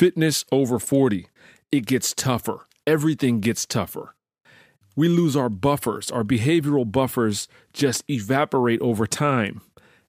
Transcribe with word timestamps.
Fitness 0.00 0.46
over 0.50 0.78
40. 0.78 1.26
It 1.70 1.84
gets 1.84 2.14
tougher. 2.14 2.66
Everything 2.86 3.40
gets 3.40 3.66
tougher. 3.66 4.14
We 4.96 5.10
lose 5.10 5.36
our 5.36 5.50
buffers. 5.50 6.10
Our 6.10 6.24
behavioral 6.24 6.90
buffers 6.90 7.48
just 7.74 8.02
evaporate 8.08 8.80
over 8.80 9.06
time. 9.06 9.60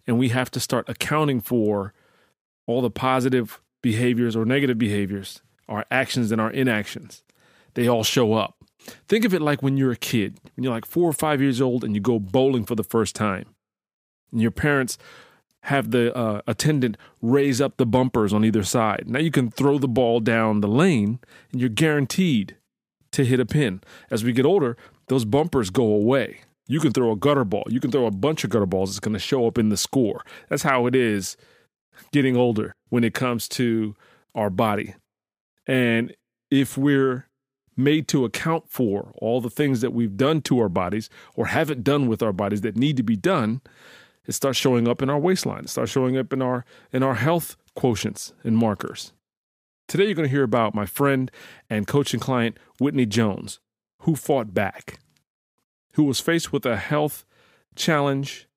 And 0.07 0.17
we 0.17 0.29
have 0.29 0.49
to 0.51 0.61
start 0.61 0.87
accounting 0.87 1.41
for 1.41 1.93
all 2.67 2.79
the 2.81 2.89
positive 2.89 3.59
behaviors 3.81 4.33
or 4.33 4.45
negative 4.45 4.77
behaviors, 4.77 5.41
our 5.67 5.85
actions 5.91 6.31
and 6.31 6.39
our 6.39 6.51
inactions. 6.51 7.21
They 7.73 7.89
all 7.89 8.05
show 8.05 8.31
up. 8.31 8.63
Think 9.09 9.25
of 9.25 9.33
it 9.33 9.41
like 9.41 9.61
when 9.61 9.75
you're 9.75 9.91
a 9.91 9.97
kid, 9.97 10.39
when 10.55 10.63
you're 10.63 10.73
like 10.73 10.85
four 10.85 11.09
or 11.09 11.11
five 11.11 11.41
years 11.41 11.59
old 11.59 11.83
and 11.83 11.95
you 11.95 11.99
go 11.99 12.17
bowling 12.17 12.63
for 12.63 12.75
the 12.75 12.85
first 12.85 13.13
time. 13.13 13.47
And 14.31 14.41
your 14.41 14.51
parents 14.51 14.97
have 15.63 15.91
the 15.91 16.15
uh, 16.15 16.41
attendant 16.47 16.97
raise 17.21 17.61
up 17.61 17.77
the 17.77 17.85
bumpers 17.85 18.33
on 18.33 18.43
either 18.43 18.63
side. 18.63 19.03
Now 19.07 19.19
you 19.19 19.31
can 19.31 19.51
throw 19.51 19.77
the 19.77 19.87
ball 19.87 20.19
down 20.19 20.61
the 20.61 20.67
lane 20.67 21.19
and 21.51 21.61
you're 21.61 21.69
guaranteed 21.69 22.57
to 23.11 23.25
hit 23.25 23.39
a 23.39 23.45
pin. 23.45 23.81
As 24.09 24.23
we 24.23 24.33
get 24.33 24.45
older, 24.45 24.77
those 25.07 25.25
bumpers 25.25 25.69
go 25.69 25.83
away. 25.83 26.41
You 26.67 26.79
can 26.79 26.93
throw 26.93 27.11
a 27.11 27.17
gutter 27.17 27.43
ball, 27.43 27.65
you 27.67 27.79
can 27.79 27.91
throw 27.91 28.05
a 28.05 28.11
bunch 28.11 28.43
of 28.43 28.49
gutter 28.49 28.65
balls, 28.65 28.91
it's 28.91 28.99
going 28.99 29.13
to 29.13 29.19
show 29.19 29.45
up 29.45 29.57
in 29.57 29.69
the 29.69 29.77
score. 29.77 30.23
That's 30.49 30.63
how 30.63 30.85
it 30.85 30.95
is 30.95 31.35
getting 32.13 32.37
older 32.37 32.73
when 32.89 33.03
it 33.03 33.13
comes 33.13 33.49
to 33.49 33.95
our 34.33 34.49
body. 34.49 34.95
And 35.67 36.15
if 36.49 36.77
we're 36.77 37.27
made 37.75 38.07
to 38.09 38.25
account 38.25 38.69
for 38.69 39.11
all 39.17 39.41
the 39.41 39.49
things 39.49 39.81
that 39.81 39.91
we've 39.91 40.15
done 40.17 40.41
to 40.41 40.59
our 40.59 40.69
bodies 40.69 41.09
or 41.35 41.47
haven't 41.47 41.83
done 41.83 42.07
with 42.07 42.21
our 42.21 42.33
bodies 42.33 42.61
that 42.61 42.77
need 42.77 42.97
to 42.97 43.03
be 43.03 43.15
done, 43.15 43.61
it 44.27 44.33
starts 44.33 44.57
showing 44.57 44.87
up 44.87 45.01
in 45.01 45.09
our 45.09 45.19
waistline. 45.19 45.63
It 45.63 45.69
starts 45.69 45.91
showing 45.91 46.17
up 46.17 46.31
in 46.33 46.41
our 46.41 46.65
in 46.91 47.03
our 47.03 47.15
health 47.15 47.57
quotients 47.75 48.33
and 48.43 48.57
markers. 48.57 49.13
Today 49.87 50.05
you're 50.05 50.15
going 50.15 50.27
to 50.27 50.31
hear 50.33 50.43
about 50.43 50.75
my 50.75 50.85
friend 50.85 51.31
and 51.69 51.87
coaching 51.87 52.19
client 52.19 52.57
Whitney 52.79 53.05
Jones, 53.05 53.59
who 54.01 54.15
fought 54.15 54.53
back, 54.53 54.99
who 55.93 56.03
was 56.03 56.19
faced 56.19 56.53
with 56.53 56.65
a 56.65 56.77
health 56.77 57.25
challenge, 57.75 58.47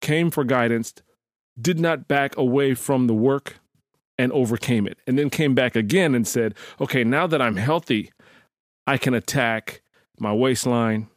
came 0.00 0.30
for 0.30 0.44
guidance, 0.44 0.94
did 1.60 1.78
not 1.78 2.08
back 2.08 2.36
away 2.36 2.74
from 2.74 3.06
the 3.06 3.14
work 3.14 3.58
and 4.18 4.32
overcame 4.32 4.86
it. 4.86 4.98
And 5.06 5.18
then 5.18 5.30
came 5.30 5.54
back 5.54 5.76
again 5.76 6.14
and 6.14 6.26
said, 6.26 6.54
"Okay, 6.80 7.04
now 7.04 7.26
that 7.26 7.42
I'm 7.42 7.56
healthy, 7.56 8.12
I 8.86 8.98
can 8.98 9.14
attack 9.14 9.82
my 10.18 10.32
waistline, 10.32 11.08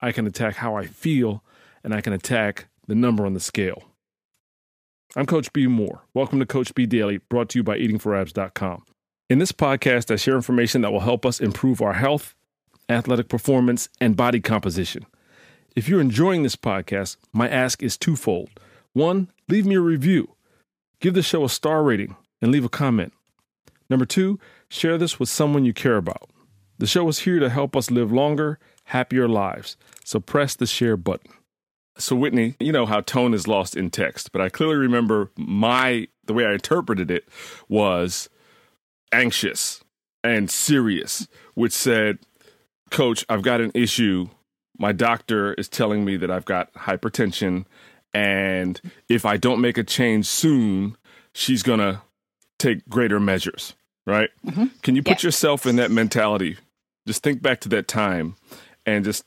I 0.00 0.12
can 0.12 0.26
attack 0.26 0.56
how 0.56 0.76
I 0.76 0.86
feel, 0.86 1.42
and 1.82 1.92
I 1.92 2.00
can 2.00 2.12
attack 2.12 2.68
the 2.86 2.94
number 2.94 3.24
on 3.24 3.34
the 3.34 3.40
scale. 3.40 3.82
I'm 5.16 5.26
Coach 5.26 5.52
B. 5.52 5.66
Moore. 5.66 6.02
Welcome 6.12 6.40
to 6.40 6.46
Coach 6.46 6.74
B 6.74 6.86
Daily, 6.86 7.18
brought 7.18 7.48
to 7.50 7.58
you 7.58 7.62
by 7.62 7.78
eatingforabs.com. 7.78 8.84
In 9.30 9.38
this 9.38 9.52
podcast, 9.52 10.10
I 10.10 10.16
share 10.16 10.34
information 10.34 10.82
that 10.82 10.92
will 10.92 11.00
help 11.00 11.24
us 11.24 11.40
improve 11.40 11.80
our 11.80 11.94
health, 11.94 12.34
athletic 12.88 13.28
performance, 13.28 13.88
and 14.00 14.16
body 14.16 14.40
composition. 14.40 15.06
If 15.74 15.88
you're 15.88 16.00
enjoying 16.00 16.42
this 16.42 16.56
podcast, 16.56 17.16
my 17.32 17.48
ask 17.48 17.82
is 17.82 17.96
twofold. 17.96 18.50
One, 18.92 19.30
leave 19.48 19.66
me 19.66 19.76
a 19.76 19.80
review, 19.80 20.34
give 21.00 21.14
the 21.14 21.22
show 21.22 21.44
a 21.44 21.48
star 21.48 21.82
rating, 21.82 22.16
and 22.42 22.52
leave 22.52 22.64
a 22.64 22.68
comment. 22.68 23.12
Number 23.88 24.04
two, 24.04 24.38
share 24.68 24.98
this 24.98 25.18
with 25.18 25.28
someone 25.28 25.64
you 25.64 25.72
care 25.72 25.96
about. 25.96 26.30
The 26.78 26.86
show 26.86 27.08
is 27.08 27.20
here 27.20 27.38
to 27.38 27.48
help 27.48 27.76
us 27.76 27.90
live 27.90 28.12
longer, 28.12 28.58
happier 28.84 29.28
lives. 29.28 29.76
So 30.04 30.20
press 30.20 30.54
the 30.54 30.66
share 30.66 30.96
button. 30.96 31.30
So 31.96 32.16
Whitney, 32.16 32.56
you 32.58 32.72
know 32.72 32.86
how 32.86 33.00
tone 33.00 33.34
is 33.34 33.46
lost 33.46 33.76
in 33.76 33.90
text, 33.90 34.32
but 34.32 34.40
I 34.40 34.48
clearly 34.48 34.76
remember 34.76 35.30
my 35.36 36.08
the 36.26 36.34
way 36.34 36.44
I 36.46 36.52
interpreted 36.52 37.10
it 37.10 37.28
was 37.68 38.28
anxious 39.12 39.82
and 40.22 40.50
serious, 40.50 41.28
which 41.54 41.72
said, 41.72 42.18
"Coach, 42.90 43.24
I've 43.28 43.42
got 43.42 43.60
an 43.60 43.70
issue. 43.74 44.28
My 44.78 44.92
doctor 44.92 45.54
is 45.54 45.68
telling 45.68 46.04
me 46.04 46.16
that 46.16 46.30
I've 46.30 46.44
got 46.44 46.72
hypertension 46.74 47.64
and 48.12 48.80
if 49.08 49.24
I 49.24 49.36
don't 49.36 49.60
make 49.60 49.78
a 49.78 49.84
change 49.84 50.26
soon, 50.26 50.96
she's 51.32 51.62
going 51.62 51.80
to 51.80 52.02
take 52.58 52.88
greater 52.88 53.20
measures." 53.20 53.74
Right? 54.06 54.30
Mm-hmm. 54.44 54.66
Can 54.82 54.96
you 54.96 55.02
put 55.02 55.22
yeah. 55.22 55.28
yourself 55.28 55.64
in 55.64 55.76
that 55.76 55.90
mentality 55.90 56.58
just 57.06 57.22
think 57.22 57.42
back 57.42 57.60
to 57.60 57.68
that 57.70 57.88
time 57.88 58.36
and 58.86 59.04
just 59.04 59.24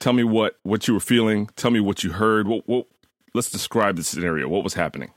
tell 0.00 0.12
me 0.12 0.24
what 0.24 0.58
what 0.62 0.88
you 0.88 0.94
were 0.94 1.00
feeling. 1.00 1.48
Tell 1.56 1.70
me 1.70 1.80
what 1.80 2.04
you 2.04 2.12
heard. 2.12 2.48
What, 2.48 2.68
what 2.68 2.86
let's 3.34 3.50
describe 3.50 3.96
the 3.96 4.04
scenario. 4.04 4.48
What 4.48 4.64
was 4.64 4.74
happening? 4.74 5.12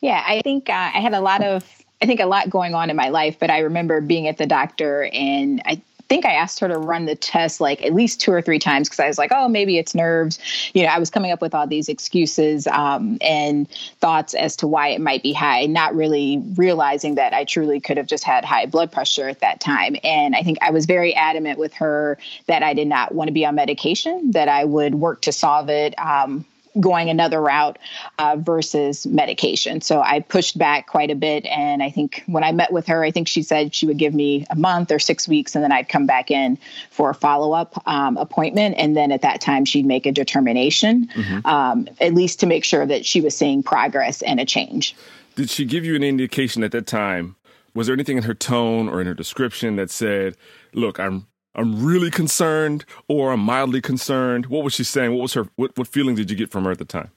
Yeah, 0.00 0.22
I 0.26 0.40
think 0.42 0.68
uh, 0.68 0.90
I 0.94 1.00
had 1.00 1.14
a 1.14 1.20
lot 1.20 1.42
of 1.42 1.64
I 2.02 2.06
think 2.06 2.20
a 2.20 2.26
lot 2.26 2.50
going 2.50 2.74
on 2.74 2.90
in 2.90 2.96
my 2.96 3.08
life, 3.08 3.38
but 3.38 3.50
I 3.50 3.60
remember 3.60 4.00
being 4.00 4.28
at 4.28 4.36
the 4.36 4.46
doctor 4.46 5.08
and 5.12 5.62
I 5.64 5.80
think 6.08 6.26
I 6.26 6.32
asked 6.32 6.60
her 6.60 6.68
to 6.68 6.78
run 6.78 7.06
the 7.06 7.14
test 7.14 7.60
like 7.60 7.82
at 7.84 7.94
least 7.94 8.20
two 8.20 8.32
or 8.32 8.42
three 8.42 8.58
times 8.58 8.88
because 8.88 9.00
I 9.00 9.08
was 9.08 9.18
like, 9.18 9.32
oh, 9.32 9.48
maybe 9.48 9.78
it's 9.78 9.94
nerves. 9.94 10.38
You 10.74 10.82
know, 10.82 10.88
I 10.88 10.98
was 10.98 11.10
coming 11.10 11.30
up 11.30 11.40
with 11.40 11.54
all 11.54 11.66
these 11.66 11.88
excuses 11.88 12.66
um, 12.66 13.18
and 13.20 13.68
thoughts 14.00 14.34
as 14.34 14.56
to 14.56 14.66
why 14.66 14.88
it 14.88 15.00
might 15.00 15.22
be 15.22 15.32
high, 15.32 15.66
not 15.66 15.94
really 15.94 16.42
realizing 16.56 17.14
that 17.14 17.32
I 17.32 17.44
truly 17.44 17.80
could 17.80 17.96
have 17.96 18.06
just 18.06 18.24
had 18.24 18.44
high 18.44 18.66
blood 18.66 18.92
pressure 18.92 19.28
at 19.28 19.40
that 19.40 19.60
time. 19.60 19.96
And 20.04 20.36
I 20.36 20.42
think 20.42 20.58
I 20.60 20.70
was 20.70 20.86
very 20.86 21.14
adamant 21.14 21.58
with 21.58 21.74
her 21.74 22.18
that 22.46 22.62
I 22.62 22.74
did 22.74 22.88
not 22.88 23.14
want 23.14 23.28
to 23.28 23.32
be 23.32 23.46
on 23.46 23.54
medication, 23.54 24.32
that 24.32 24.48
I 24.48 24.64
would 24.64 24.96
work 24.96 25.22
to 25.22 25.32
solve 25.32 25.68
it. 25.70 25.98
Um, 25.98 26.44
going 26.78 27.08
another 27.08 27.40
route 27.40 27.78
uh, 28.18 28.36
versus 28.36 29.06
medication. 29.06 29.80
So 29.80 30.00
I 30.00 30.20
pushed 30.20 30.58
back 30.58 30.86
quite 30.86 31.10
a 31.10 31.14
bit. 31.14 31.46
And 31.46 31.82
I 31.82 31.90
think 31.90 32.22
when 32.26 32.42
I 32.42 32.52
met 32.52 32.72
with 32.72 32.86
her, 32.88 33.04
I 33.04 33.10
think 33.10 33.28
she 33.28 33.42
said 33.42 33.74
she 33.74 33.86
would 33.86 33.98
give 33.98 34.14
me 34.14 34.46
a 34.50 34.56
month 34.56 34.90
or 34.90 34.98
six 34.98 35.28
weeks 35.28 35.54
and 35.54 35.62
then 35.62 35.72
I'd 35.72 35.88
come 35.88 36.06
back 36.06 36.30
in 36.30 36.58
for 36.90 37.10
a 37.10 37.14
follow 37.14 37.52
up 37.52 37.80
um, 37.86 38.16
appointment. 38.16 38.76
And 38.78 38.96
then 38.96 39.12
at 39.12 39.22
that 39.22 39.40
time, 39.40 39.64
she'd 39.64 39.86
make 39.86 40.06
a 40.06 40.12
determination, 40.12 41.06
mm-hmm. 41.08 41.46
um, 41.46 41.88
at 42.00 42.14
least 42.14 42.40
to 42.40 42.46
make 42.46 42.64
sure 42.64 42.84
that 42.84 43.06
she 43.06 43.20
was 43.20 43.36
seeing 43.36 43.62
progress 43.62 44.22
and 44.22 44.40
a 44.40 44.44
change. 44.44 44.96
Did 45.36 45.50
she 45.50 45.64
give 45.64 45.84
you 45.84 45.94
an 45.96 46.02
indication 46.02 46.62
at 46.62 46.72
that 46.72 46.86
time? 46.86 47.36
Was 47.74 47.88
there 47.88 47.94
anything 47.94 48.16
in 48.16 48.22
her 48.22 48.34
tone 48.34 48.88
or 48.88 49.00
in 49.00 49.06
her 49.06 49.14
description 49.14 49.76
that 49.76 49.90
said, 49.90 50.36
look, 50.72 51.00
I'm 51.00 51.26
I'm 51.54 51.84
really 51.84 52.10
concerned 52.10 52.84
or 53.08 53.32
I'm 53.32 53.40
mildly 53.40 53.80
concerned? 53.80 54.46
What 54.46 54.64
was 54.64 54.74
she 54.74 54.84
saying? 54.84 55.12
What 55.12 55.22
was 55.22 55.34
her 55.34 55.48
what, 55.56 55.76
what 55.76 55.88
feeling 55.88 56.14
did 56.14 56.30
you 56.30 56.36
get 56.36 56.50
from 56.50 56.64
her 56.64 56.70
at 56.70 56.78
the 56.78 56.84
time? 56.84 57.10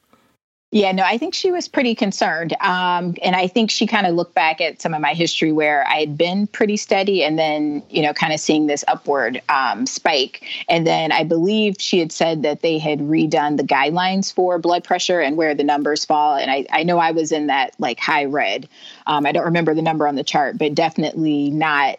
Yeah, 0.72 0.92
no, 0.92 1.04
I 1.04 1.18
think 1.18 1.34
she 1.34 1.50
was 1.50 1.70
pretty 1.70 1.96
concerned. 1.96 2.52
Um, 2.60 3.16
and 3.24 3.38
I 3.38 3.48
think 3.48 3.72
she 3.72 3.88
kind 3.88 4.06
of 4.06 4.16
looked 4.16 4.36
back 4.36 4.60
at 4.60 4.82
some 4.82 4.94
of 4.94 5.00
my 5.00 5.14
history 5.14 5.54
where 5.54 5.88
I 5.88 6.02
had 6.02 6.18
been 6.18 6.46
pretty 6.46 6.76
steady 6.76 7.24
and 7.24 7.40
then, 7.40 7.84
you 7.90 8.02
know, 8.02 8.12
kind 8.12 8.34
of 8.34 8.42
seeing 8.42 8.68
this 8.68 8.84
upward 8.90 9.42
um, 9.48 9.86
spike. 9.86 10.44
And 10.68 10.86
then 10.86 11.14
I 11.14 11.24
believe 11.24 11.78
she 11.80 12.00
had 12.00 12.12
said 12.12 12.44
that 12.44 12.64
they 12.64 12.80
had 12.80 13.00
redone 13.00 13.56
the 13.56 13.64
guidelines 13.64 14.34
for 14.34 14.60
blood 14.60 14.84
pressure 14.84 15.22
and 15.22 15.38
where 15.38 15.56
the 15.56 15.64
numbers 15.64 16.04
fall. 16.04 16.36
And 16.36 16.52
I, 16.52 16.66
I 16.70 16.84
know 16.84 16.98
I 16.98 17.12
was 17.12 17.32
in 17.32 17.48
that 17.48 17.74
like 17.80 17.98
high 17.98 18.26
red. 18.26 18.68
Um, 19.06 19.26
I 19.26 19.32
don't 19.32 19.46
remember 19.46 19.74
the 19.74 19.82
number 19.82 20.06
on 20.06 20.16
the 20.16 20.24
chart, 20.24 20.58
but 20.58 20.76
definitely 20.76 21.50
not 21.50 21.98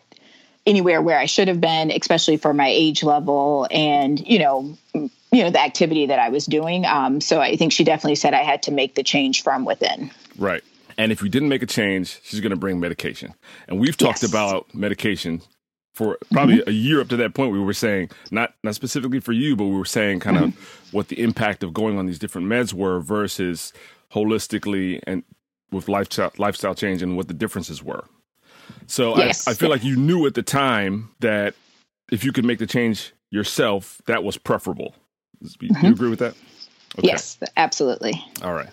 anywhere 0.67 1.01
where 1.01 1.19
I 1.19 1.27
should 1.27 1.49
have 1.49 1.61
been, 1.61 1.91
especially 1.91 2.37
for 2.37 2.53
my 2.53 2.69
age 2.69 3.03
level 3.03 3.67
and, 3.71 4.19
you 4.27 4.39
know, 4.39 4.77
you 4.95 5.45
know, 5.45 5.51
the 5.51 5.61
activity 5.61 6.07
that 6.07 6.19
I 6.19 6.31
was 6.31 6.47
doing. 6.47 6.85
Um, 6.85 7.21
so 7.21 7.41
I 7.41 7.57
think 7.57 7.73
she 7.73 7.85
definitely 7.85 8.17
said 8.17 8.35
I 8.35 8.43
had 8.43 8.63
to 8.65 8.71
make 8.71 8.95
the 8.95 9.03
change 9.03 9.43
from 9.43 9.65
within. 9.65 10.11
Right. 10.39 10.63
And 10.97 11.13
if 11.13 11.23
we 11.23 11.29
didn't 11.29 11.49
make 11.49 11.63
a 11.63 11.67
change, 11.67 12.21
she's 12.25 12.41
going 12.41 12.51
to 12.51 12.57
bring 12.57 12.81
medication. 12.81 13.35
And 13.69 13.79
we've 13.79 13.97
talked 13.97 14.23
yes. 14.23 14.31
about 14.31 14.75
medication 14.75 15.43
for 15.95 16.19
probably 16.33 16.59
mm-hmm. 16.59 16.71
a 16.71 16.73
year 16.73 17.01
up 17.01 17.09
to 17.09 17.17
that 17.17 17.35
point. 17.35 17.53
We 17.53 17.61
were 17.61 17.73
saying 17.73 18.11
not 18.31 18.55
not 18.63 18.75
specifically 18.75 19.21
for 19.21 19.33
you, 19.33 19.57
but 19.57 19.65
we 19.65 19.77
were 19.77 19.85
saying 19.85 20.21
kind 20.21 20.37
mm-hmm. 20.37 20.47
of 20.47 20.93
what 20.93 21.09
the 21.09 21.21
impact 21.21 21.63
of 21.63 21.73
going 21.73 21.99
on 21.99 22.07
these 22.07 22.19
different 22.19 22.47
meds 22.47 22.73
were 22.73 23.01
versus 23.01 23.73
holistically 24.13 25.01
and 25.07 25.25
with 25.71 25.89
lifestyle 25.89 26.33
lifestyle 26.39 26.75
change 26.75 27.03
and 27.03 27.17
what 27.17 27.29
the 27.29 27.35
differences 27.35 27.83
were. 27.83 28.05
So 28.87 29.17
yes. 29.17 29.47
I, 29.47 29.53
I 29.53 29.55
feel 29.55 29.71
like 29.71 29.85
you 29.85 29.97
knew 29.97 30.27
at 30.27 30.35
the 30.35 30.43
time 30.43 31.11
that 31.21 31.55
if 32.11 32.25
you 32.25 32.33
could 32.33 32.45
make 32.45 32.59
the 32.59 32.67
change 32.67 33.13
yourself, 33.31 34.01
that 34.07 34.25
was 34.25 34.39
preferable. 34.39 34.95
Mm-hmm. 35.43 35.87
You 35.87 35.93
agree 35.93 36.11
with 36.11 36.19
that? 36.21 36.35
Okay. 36.99 37.09
Yes, 37.09 37.39
absolutely. 37.57 38.25
All 38.43 38.55
right. 38.55 38.71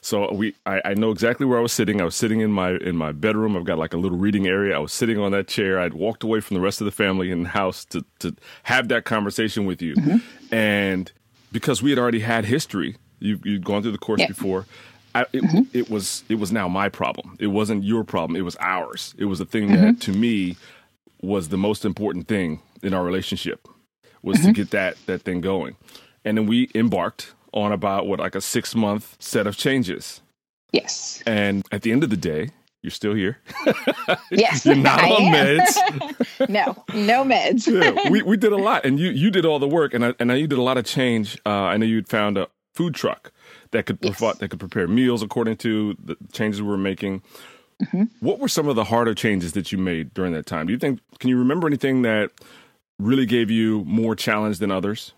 So 0.00 0.32
we, 0.32 0.54
I, 0.64 0.80
I, 0.84 0.94
know 0.94 1.10
exactly 1.10 1.44
where 1.44 1.58
I 1.58 1.60
was 1.60 1.72
sitting. 1.72 2.00
I 2.00 2.04
was 2.04 2.14
sitting 2.14 2.40
in 2.40 2.52
my 2.52 2.72
in 2.76 2.96
my 2.96 3.12
bedroom. 3.12 3.56
I've 3.56 3.64
got 3.64 3.78
like 3.78 3.92
a 3.92 3.96
little 3.96 4.16
reading 4.16 4.46
area. 4.46 4.74
I 4.74 4.78
was 4.78 4.92
sitting 4.92 5.18
on 5.18 5.32
that 5.32 5.48
chair. 5.48 5.80
I'd 5.80 5.92
walked 5.94 6.22
away 6.22 6.40
from 6.40 6.54
the 6.54 6.60
rest 6.60 6.80
of 6.80 6.84
the 6.84 6.92
family 6.92 7.30
in 7.30 7.42
the 7.42 7.48
house 7.50 7.84
to 7.86 8.04
to 8.20 8.34
have 8.62 8.88
that 8.88 9.04
conversation 9.04 9.66
with 9.66 9.82
you, 9.82 9.94
mm-hmm. 9.94 10.54
and 10.54 11.12
because 11.52 11.82
we 11.82 11.90
had 11.90 11.98
already 11.98 12.20
had 12.20 12.44
history, 12.44 12.96
you 13.18 13.40
you'd 13.44 13.64
gone 13.64 13.82
through 13.82 13.92
the 13.92 13.98
course 13.98 14.20
yep. 14.20 14.28
before. 14.28 14.66
I, 15.14 15.22
it, 15.32 15.42
mm-hmm. 15.42 15.62
it, 15.72 15.90
was 15.90 16.24
it 16.28 16.36
was 16.36 16.52
now 16.52 16.68
my 16.68 16.88
problem. 16.88 17.36
It 17.40 17.48
wasn't 17.48 17.84
your 17.84 18.04
problem. 18.04 18.36
It 18.36 18.42
was 18.42 18.56
ours. 18.60 19.14
It 19.18 19.26
was 19.26 19.38
the 19.38 19.44
thing 19.44 19.68
mm-hmm. 19.68 19.82
that 19.82 20.00
to 20.02 20.12
me 20.12 20.56
was 21.22 21.48
the 21.48 21.58
most 21.58 21.84
important 21.84 22.28
thing 22.28 22.60
in 22.82 22.94
our 22.94 23.02
relationship 23.04 23.68
was 24.22 24.38
mm-hmm. 24.38 24.48
to 24.48 24.52
get 24.52 24.70
that 24.70 24.96
that 25.06 25.22
thing 25.22 25.40
going. 25.40 25.76
And 26.24 26.36
then 26.36 26.46
we 26.46 26.70
embarked 26.74 27.32
on 27.52 27.72
about 27.72 28.06
what 28.06 28.18
like 28.18 28.34
a 28.34 28.40
six 28.40 28.74
month 28.74 29.16
set 29.18 29.46
of 29.46 29.56
changes. 29.56 30.20
Yes. 30.72 31.22
And 31.26 31.66
at 31.72 31.82
the 31.82 31.92
end 31.92 32.04
of 32.04 32.10
the 32.10 32.16
day, 32.16 32.50
You're 32.82 32.90
still 32.92 33.14
here. 33.14 33.38
Yes, 34.30 34.64
You're 34.64 34.76
not 34.76 35.00
I 35.00 35.10
on 35.10 35.22
am. 35.22 35.58
meds. 35.58 36.48
no, 36.48 36.84
no 36.94 37.24
meds. 37.24 37.66
yeah, 37.82 38.10
we, 38.10 38.22
we 38.22 38.36
did 38.36 38.52
a 38.52 38.56
lot, 38.56 38.84
and 38.84 39.00
you 39.00 39.10
you 39.10 39.30
did 39.30 39.44
all 39.44 39.58
the 39.58 39.68
work, 39.68 39.94
and 39.94 40.04
I, 40.04 40.14
and 40.18 40.30
I, 40.30 40.36
you 40.36 40.46
did 40.46 40.58
a 40.58 40.62
lot 40.62 40.78
of 40.78 40.84
change. 40.84 41.38
Uh, 41.44 41.50
I 41.72 41.76
know 41.76 41.86
you'd 41.86 42.08
found 42.08 42.38
a 42.38 42.48
food 42.74 42.94
truck 42.94 43.32
that 43.72 43.86
could 43.86 43.98
Yes. 44.00 44.16
provide 44.16 44.38
that 44.38 44.48
could 44.48 44.60
prepare 44.60 44.88
meals 44.88 45.22
according 45.22 45.56
to 45.58 45.96
the 46.02 46.16
changes 46.32 46.62
we 46.62 46.68
were 46.68 46.76
making. 46.76 47.22
Mm-hmm. 47.82 48.04
What 48.20 48.40
were 48.40 48.48
some 48.48 48.68
of 48.68 48.76
the 48.76 48.84
harder 48.84 49.14
changes 49.14 49.52
that 49.52 49.70
you 49.70 49.78
made 49.78 50.12
during 50.14 50.32
that 50.32 50.46
time? 50.46 50.66
Do 50.66 50.72
you 50.72 50.78
think? 50.78 51.00
Can 51.18 51.30
you 51.30 51.38
remember 51.38 51.66
anything 51.66 52.02
that 52.02 52.30
really 52.98 53.26
gave 53.26 53.50
you 53.50 53.84
more 53.84 54.16
challenge 54.16 54.58
than 54.58 54.70
others? 54.70 55.12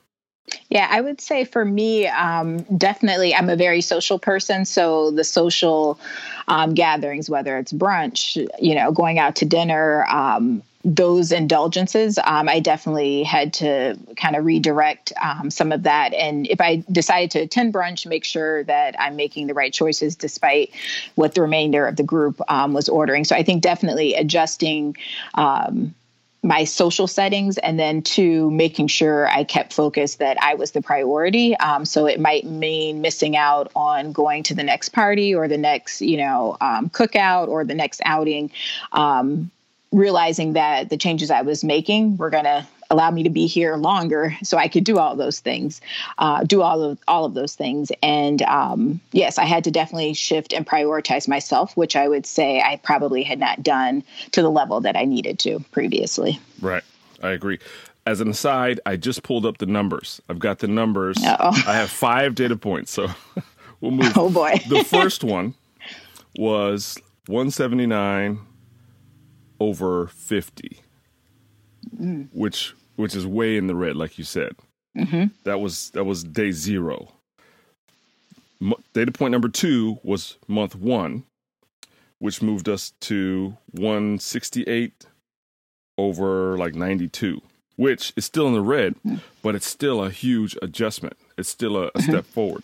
Yeah, 0.68 0.88
I 0.90 1.00
would 1.00 1.20
say 1.20 1.44
for 1.44 1.64
me, 1.64 2.06
um, 2.08 2.58
definitely, 2.76 3.34
I'm 3.34 3.48
a 3.48 3.56
very 3.56 3.80
social 3.80 4.18
person. 4.18 4.64
So 4.64 5.10
the 5.10 5.24
social 5.24 5.98
um, 6.48 6.74
gatherings, 6.74 7.30
whether 7.30 7.56
it's 7.56 7.72
brunch, 7.72 8.36
you 8.58 8.74
know, 8.74 8.90
going 8.92 9.18
out 9.18 9.36
to 9.36 9.44
dinner, 9.44 10.04
um, 10.06 10.62
those 10.82 11.30
indulgences, 11.30 12.18
um, 12.24 12.48
I 12.48 12.58
definitely 12.58 13.22
had 13.22 13.52
to 13.54 13.98
kind 14.16 14.34
of 14.34 14.46
redirect 14.46 15.12
um, 15.20 15.50
some 15.50 15.72
of 15.72 15.82
that. 15.82 16.14
And 16.14 16.46
if 16.46 16.60
I 16.60 16.82
decided 16.90 17.30
to 17.32 17.40
attend 17.40 17.74
brunch, 17.74 18.06
make 18.06 18.24
sure 18.24 18.64
that 18.64 18.96
I'm 18.98 19.14
making 19.14 19.46
the 19.46 19.54
right 19.54 19.72
choices 19.72 20.16
despite 20.16 20.70
what 21.16 21.34
the 21.34 21.42
remainder 21.42 21.86
of 21.86 21.96
the 21.96 22.02
group 22.02 22.40
um, 22.48 22.72
was 22.72 22.88
ordering. 22.88 23.24
So 23.24 23.36
I 23.36 23.42
think 23.42 23.62
definitely 23.62 24.14
adjusting. 24.14 24.96
Um, 25.34 25.94
my 26.42 26.64
social 26.64 27.06
settings 27.06 27.58
and 27.58 27.78
then 27.78 28.00
to 28.00 28.50
making 28.50 28.86
sure 28.86 29.28
i 29.28 29.44
kept 29.44 29.74
focused 29.74 30.20
that 30.20 30.42
i 30.42 30.54
was 30.54 30.70
the 30.70 30.80
priority 30.80 31.54
um, 31.58 31.84
so 31.84 32.06
it 32.06 32.18
might 32.18 32.46
mean 32.46 33.02
missing 33.02 33.36
out 33.36 33.70
on 33.76 34.10
going 34.10 34.42
to 34.42 34.54
the 34.54 34.62
next 34.62 34.88
party 34.88 35.34
or 35.34 35.48
the 35.48 35.58
next 35.58 36.00
you 36.00 36.16
know 36.16 36.56
um, 36.62 36.88
cookout 36.88 37.48
or 37.48 37.62
the 37.62 37.74
next 37.74 38.00
outing 38.06 38.50
um, 38.92 39.50
realizing 39.92 40.52
that 40.54 40.88
the 40.90 40.96
changes 40.96 41.30
i 41.30 41.42
was 41.42 41.64
making 41.64 42.16
were 42.16 42.30
going 42.30 42.44
to 42.44 42.66
allow 42.92 43.08
me 43.10 43.22
to 43.22 43.30
be 43.30 43.46
here 43.46 43.76
longer 43.76 44.34
so 44.42 44.56
i 44.58 44.66
could 44.66 44.82
do 44.84 44.98
all 44.98 45.14
those 45.14 45.38
things 45.40 45.80
uh, 46.18 46.42
do 46.44 46.60
all 46.62 46.82
of 46.82 46.98
all 47.06 47.24
of 47.24 47.34
those 47.34 47.54
things 47.54 47.92
and 48.02 48.42
um, 48.42 49.00
yes 49.12 49.38
i 49.38 49.44
had 49.44 49.62
to 49.64 49.70
definitely 49.70 50.12
shift 50.12 50.52
and 50.52 50.66
prioritize 50.66 51.28
myself 51.28 51.76
which 51.76 51.94
i 51.96 52.08
would 52.08 52.26
say 52.26 52.60
i 52.60 52.76
probably 52.82 53.22
had 53.22 53.38
not 53.38 53.62
done 53.62 54.02
to 54.32 54.42
the 54.42 54.50
level 54.50 54.80
that 54.80 54.96
i 54.96 55.04
needed 55.04 55.38
to 55.38 55.60
previously 55.72 56.38
Right. 56.60 56.82
I 57.22 57.30
agree. 57.30 57.58
As 58.06 58.20
an 58.22 58.28
aside, 58.28 58.80
I 58.86 58.96
just 58.96 59.22
pulled 59.22 59.44
up 59.44 59.58
the 59.58 59.66
numbers. 59.66 60.20
I've 60.28 60.38
got 60.38 60.58
the 60.60 60.68
numbers. 60.68 61.16
Uh-oh. 61.22 61.50
I 61.66 61.74
have 61.74 61.90
five 61.90 62.34
data 62.34 62.56
points, 62.56 62.90
so 62.92 63.08
we'll 63.82 63.90
move. 63.90 64.12
Oh, 64.16 64.30
boy. 64.30 64.54
the 64.68 64.82
first 64.88 65.22
one 65.22 65.54
was 66.36 66.98
179 67.26 68.40
over 69.60 70.06
50, 70.08 70.80
Mm. 71.98 72.28
which 72.32 72.74
which 72.96 73.14
is 73.14 73.26
way 73.26 73.56
in 73.56 73.66
the 73.66 73.74
red, 73.74 73.96
like 73.96 74.18
you 74.18 74.24
said. 74.24 74.52
Mm-hmm. 74.96 75.26
That 75.44 75.60
was 75.60 75.90
that 75.90 76.04
was 76.04 76.22
day 76.24 76.50
zero. 76.52 77.12
Mo- 78.60 78.80
data 78.92 79.10
point 79.12 79.32
number 79.32 79.48
two 79.48 79.98
was 80.02 80.36
month 80.46 80.74
one, 80.74 81.24
which 82.18 82.42
moved 82.42 82.68
us 82.68 82.92
to 83.00 83.56
168 83.72 85.06
over 85.96 86.56
like 86.58 86.74
92, 86.74 87.40
which 87.76 88.12
is 88.16 88.24
still 88.26 88.46
in 88.46 88.52
the 88.54 88.60
red, 88.60 88.94
but 89.42 89.54
it's 89.54 89.66
still 89.66 90.02
a 90.04 90.10
huge 90.10 90.56
adjustment. 90.60 91.16
It's 91.38 91.48
still 91.48 91.76
a, 91.76 91.90
a 91.94 92.02
step 92.02 92.24
forward. 92.26 92.62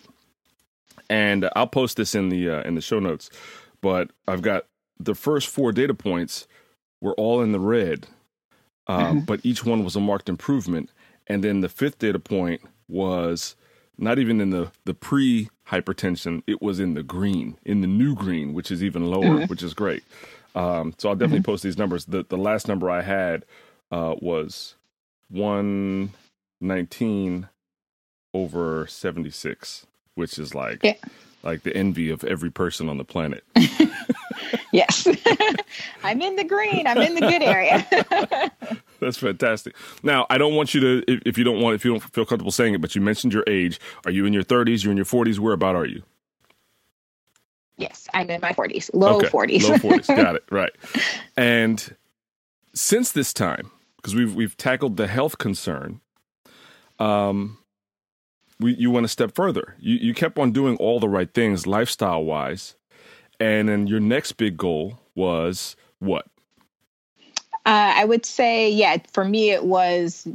And 1.09 1.49
I'll 1.55 1.67
post 1.67 1.97
this 1.97 2.13
in 2.13 2.29
the 2.29 2.49
uh, 2.49 2.61
in 2.63 2.75
the 2.75 2.81
show 2.81 2.99
notes, 2.99 3.29
but 3.81 4.11
I've 4.27 4.41
got 4.43 4.65
the 4.99 5.15
first 5.15 5.47
four 5.47 5.71
data 5.71 5.93
points 5.95 6.47
were 7.01 7.13
all 7.15 7.41
in 7.41 7.51
the 7.51 7.59
red, 7.59 8.07
uh, 8.87 9.15
but 9.15 9.41
each 9.43 9.65
one 9.65 9.83
was 9.83 9.95
a 9.95 9.99
marked 10.01 10.29
improvement. 10.29 10.91
And 11.27 11.43
then 11.43 11.61
the 11.61 11.69
fifth 11.69 11.99
data 11.99 12.19
point 12.19 12.61
was 12.87 13.55
not 13.97 14.19
even 14.19 14.41
in 14.41 14.51
the 14.51 14.71
the 14.85 14.93
pre 14.95 15.49
hypertension; 15.69 16.43
it 16.47 16.61
was 16.61 16.79
in 16.79 16.93
the 16.95 17.03
green, 17.03 17.57
in 17.65 17.81
the 17.81 17.87
new 17.87 18.15
green, 18.15 18.53
which 18.53 18.71
is 18.71 18.83
even 18.83 19.07
lower, 19.09 19.45
which 19.47 19.63
is 19.63 19.73
great. 19.73 20.03
Um, 20.55 20.93
so 20.97 21.09
I'll 21.09 21.15
definitely 21.15 21.43
post 21.43 21.63
these 21.63 21.77
numbers. 21.77 22.05
The 22.05 22.25
the 22.27 22.37
last 22.37 22.67
number 22.67 22.89
I 22.89 23.01
had 23.03 23.45
uh, 23.91 24.15
was 24.21 24.75
one 25.29 26.11
nineteen 26.61 27.49
over 28.33 28.87
seventy 28.87 29.31
six, 29.31 29.85
which 30.15 30.39
is 30.39 30.55
like 30.55 30.83
Yeah. 30.83 30.95
like 31.43 31.63
the 31.63 31.75
envy 31.75 32.09
of 32.09 32.23
every 32.23 32.51
person 32.51 32.89
on 32.89 32.97
the 32.97 33.05
planet. 33.05 33.43
yes 34.71 35.07
i'm 36.03 36.21
in 36.21 36.35
the 36.35 36.43
green 36.43 36.85
i'm 36.87 36.97
in 36.97 37.15
the 37.15 37.21
good 37.21 37.41
area 37.41 38.51
That's 38.99 39.17
fantastic. 39.17 39.75
Now, 40.01 40.25
I 40.31 40.39
don't 40.39 40.55
want 40.55 40.73
you 40.73 40.81
to, 40.81 41.19
if, 41.23 41.37
you 41.37 41.43
don't 41.43 41.61
want, 41.61 41.75
if 41.75 41.85
you 41.85 41.91
don't 41.91 41.99
feel 41.99 42.25
comfortable 42.25 42.49
saying 42.49 42.73
it, 42.73 42.81
but 42.81 42.95
you 42.95 43.01
mentioned 43.01 43.31
your 43.31 43.43
age. 43.45 43.79
Are 44.05 44.11
you 44.11 44.25
in 44.25 44.33
your 44.33 44.41
30s? 44.41 44.83
You're 44.83 44.89
in 44.89 44.97
your 44.97 45.05
40s? 45.05 45.37
Where 45.37 45.53
about 45.53 45.75
are 45.75 45.85
you? 45.85 46.01
yes 47.77 48.07
i'm 48.13 48.29
in 48.29 48.41
my 48.41 48.51
40s 48.51 48.89
low 48.93 49.19
40s 49.21 49.69
Low 49.69 49.75
40s. 49.75 50.07
Got 50.07 50.35
it. 50.35 50.43
Right. 50.51 50.71
And 51.35 51.95
since 52.73 53.11
this 53.11 53.33
time, 53.33 53.71
because 53.97 54.15
we've 54.15 54.33
we've 54.33 54.57
tackled 54.57 54.97
the 54.97 55.07
health 55.07 55.37
concern, 55.37 56.01
um, 56.99 57.59
we 58.59 58.75
you 58.75 58.91
went 58.91 59.05
a 59.05 59.09
step 59.09 59.35
further. 59.35 59.75
You 59.79 59.95
you 59.95 60.13
kept 60.13 60.37
on 60.39 60.51
doing 60.51 60.77
all 60.77 60.99
the 60.99 61.09
right 61.09 61.31
things 61.33 61.67
lifestyle 61.67 62.23
wise, 62.23 62.75
and 63.39 63.69
then 63.69 63.87
your 63.87 63.99
next 63.99 64.33
big 64.33 64.57
goal 64.57 64.99
was 65.15 65.75
what? 65.99 66.25
Uh, 67.65 67.93
I 67.95 68.05
would 68.05 68.25
say, 68.25 68.69
yeah, 68.69 68.97
for 69.11 69.25
me, 69.25 69.49
it 69.49 69.65
was 69.65 70.27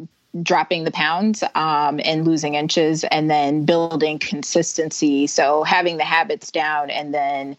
dropping 0.43 0.85
the 0.85 0.91
pounds 0.91 1.43
um, 1.55 2.01
and 2.05 2.27
losing 2.27 2.55
inches 2.55 3.05
and 3.05 3.31
then 3.31 3.65
building 3.65 4.19
consistency. 4.19 5.27
So 5.27 5.63
having 5.63 5.99
the 5.99 6.05
habits 6.05 6.51
down 6.51 6.91
and 6.91 7.13
then 7.13 7.57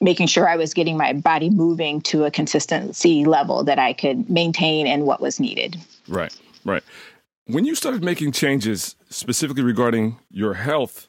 making 0.00 0.26
sure 0.26 0.48
I 0.48 0.56
was 0.56 0.74
getting 0.74 0.96
my 0.96 1.12
body 1.12 1.50
moving 1.50 2.00
to 2.02 2.24
a 2.24 2.30
consistency 2.30 3.24
level 3.24 3.64
that 3.64 3.78
I 3.78 3.92
could 3.92 4.30
maintain 4.30 4.86
and 4.86 5.04
what 5.04 5.20
was 5.20 5.38
needed. 5.38 5.76
Right, 6.08 6.34
right. 6.64 6.82
When 7.46 7.64
you 7.64 7.74
started 7.74 8.02
making 8.02 8.32
changes 8.32 8.96
specifically 9.10 9.62
regarding 9.62 10.18
your 10.30 10.54
health, 10.54 11.08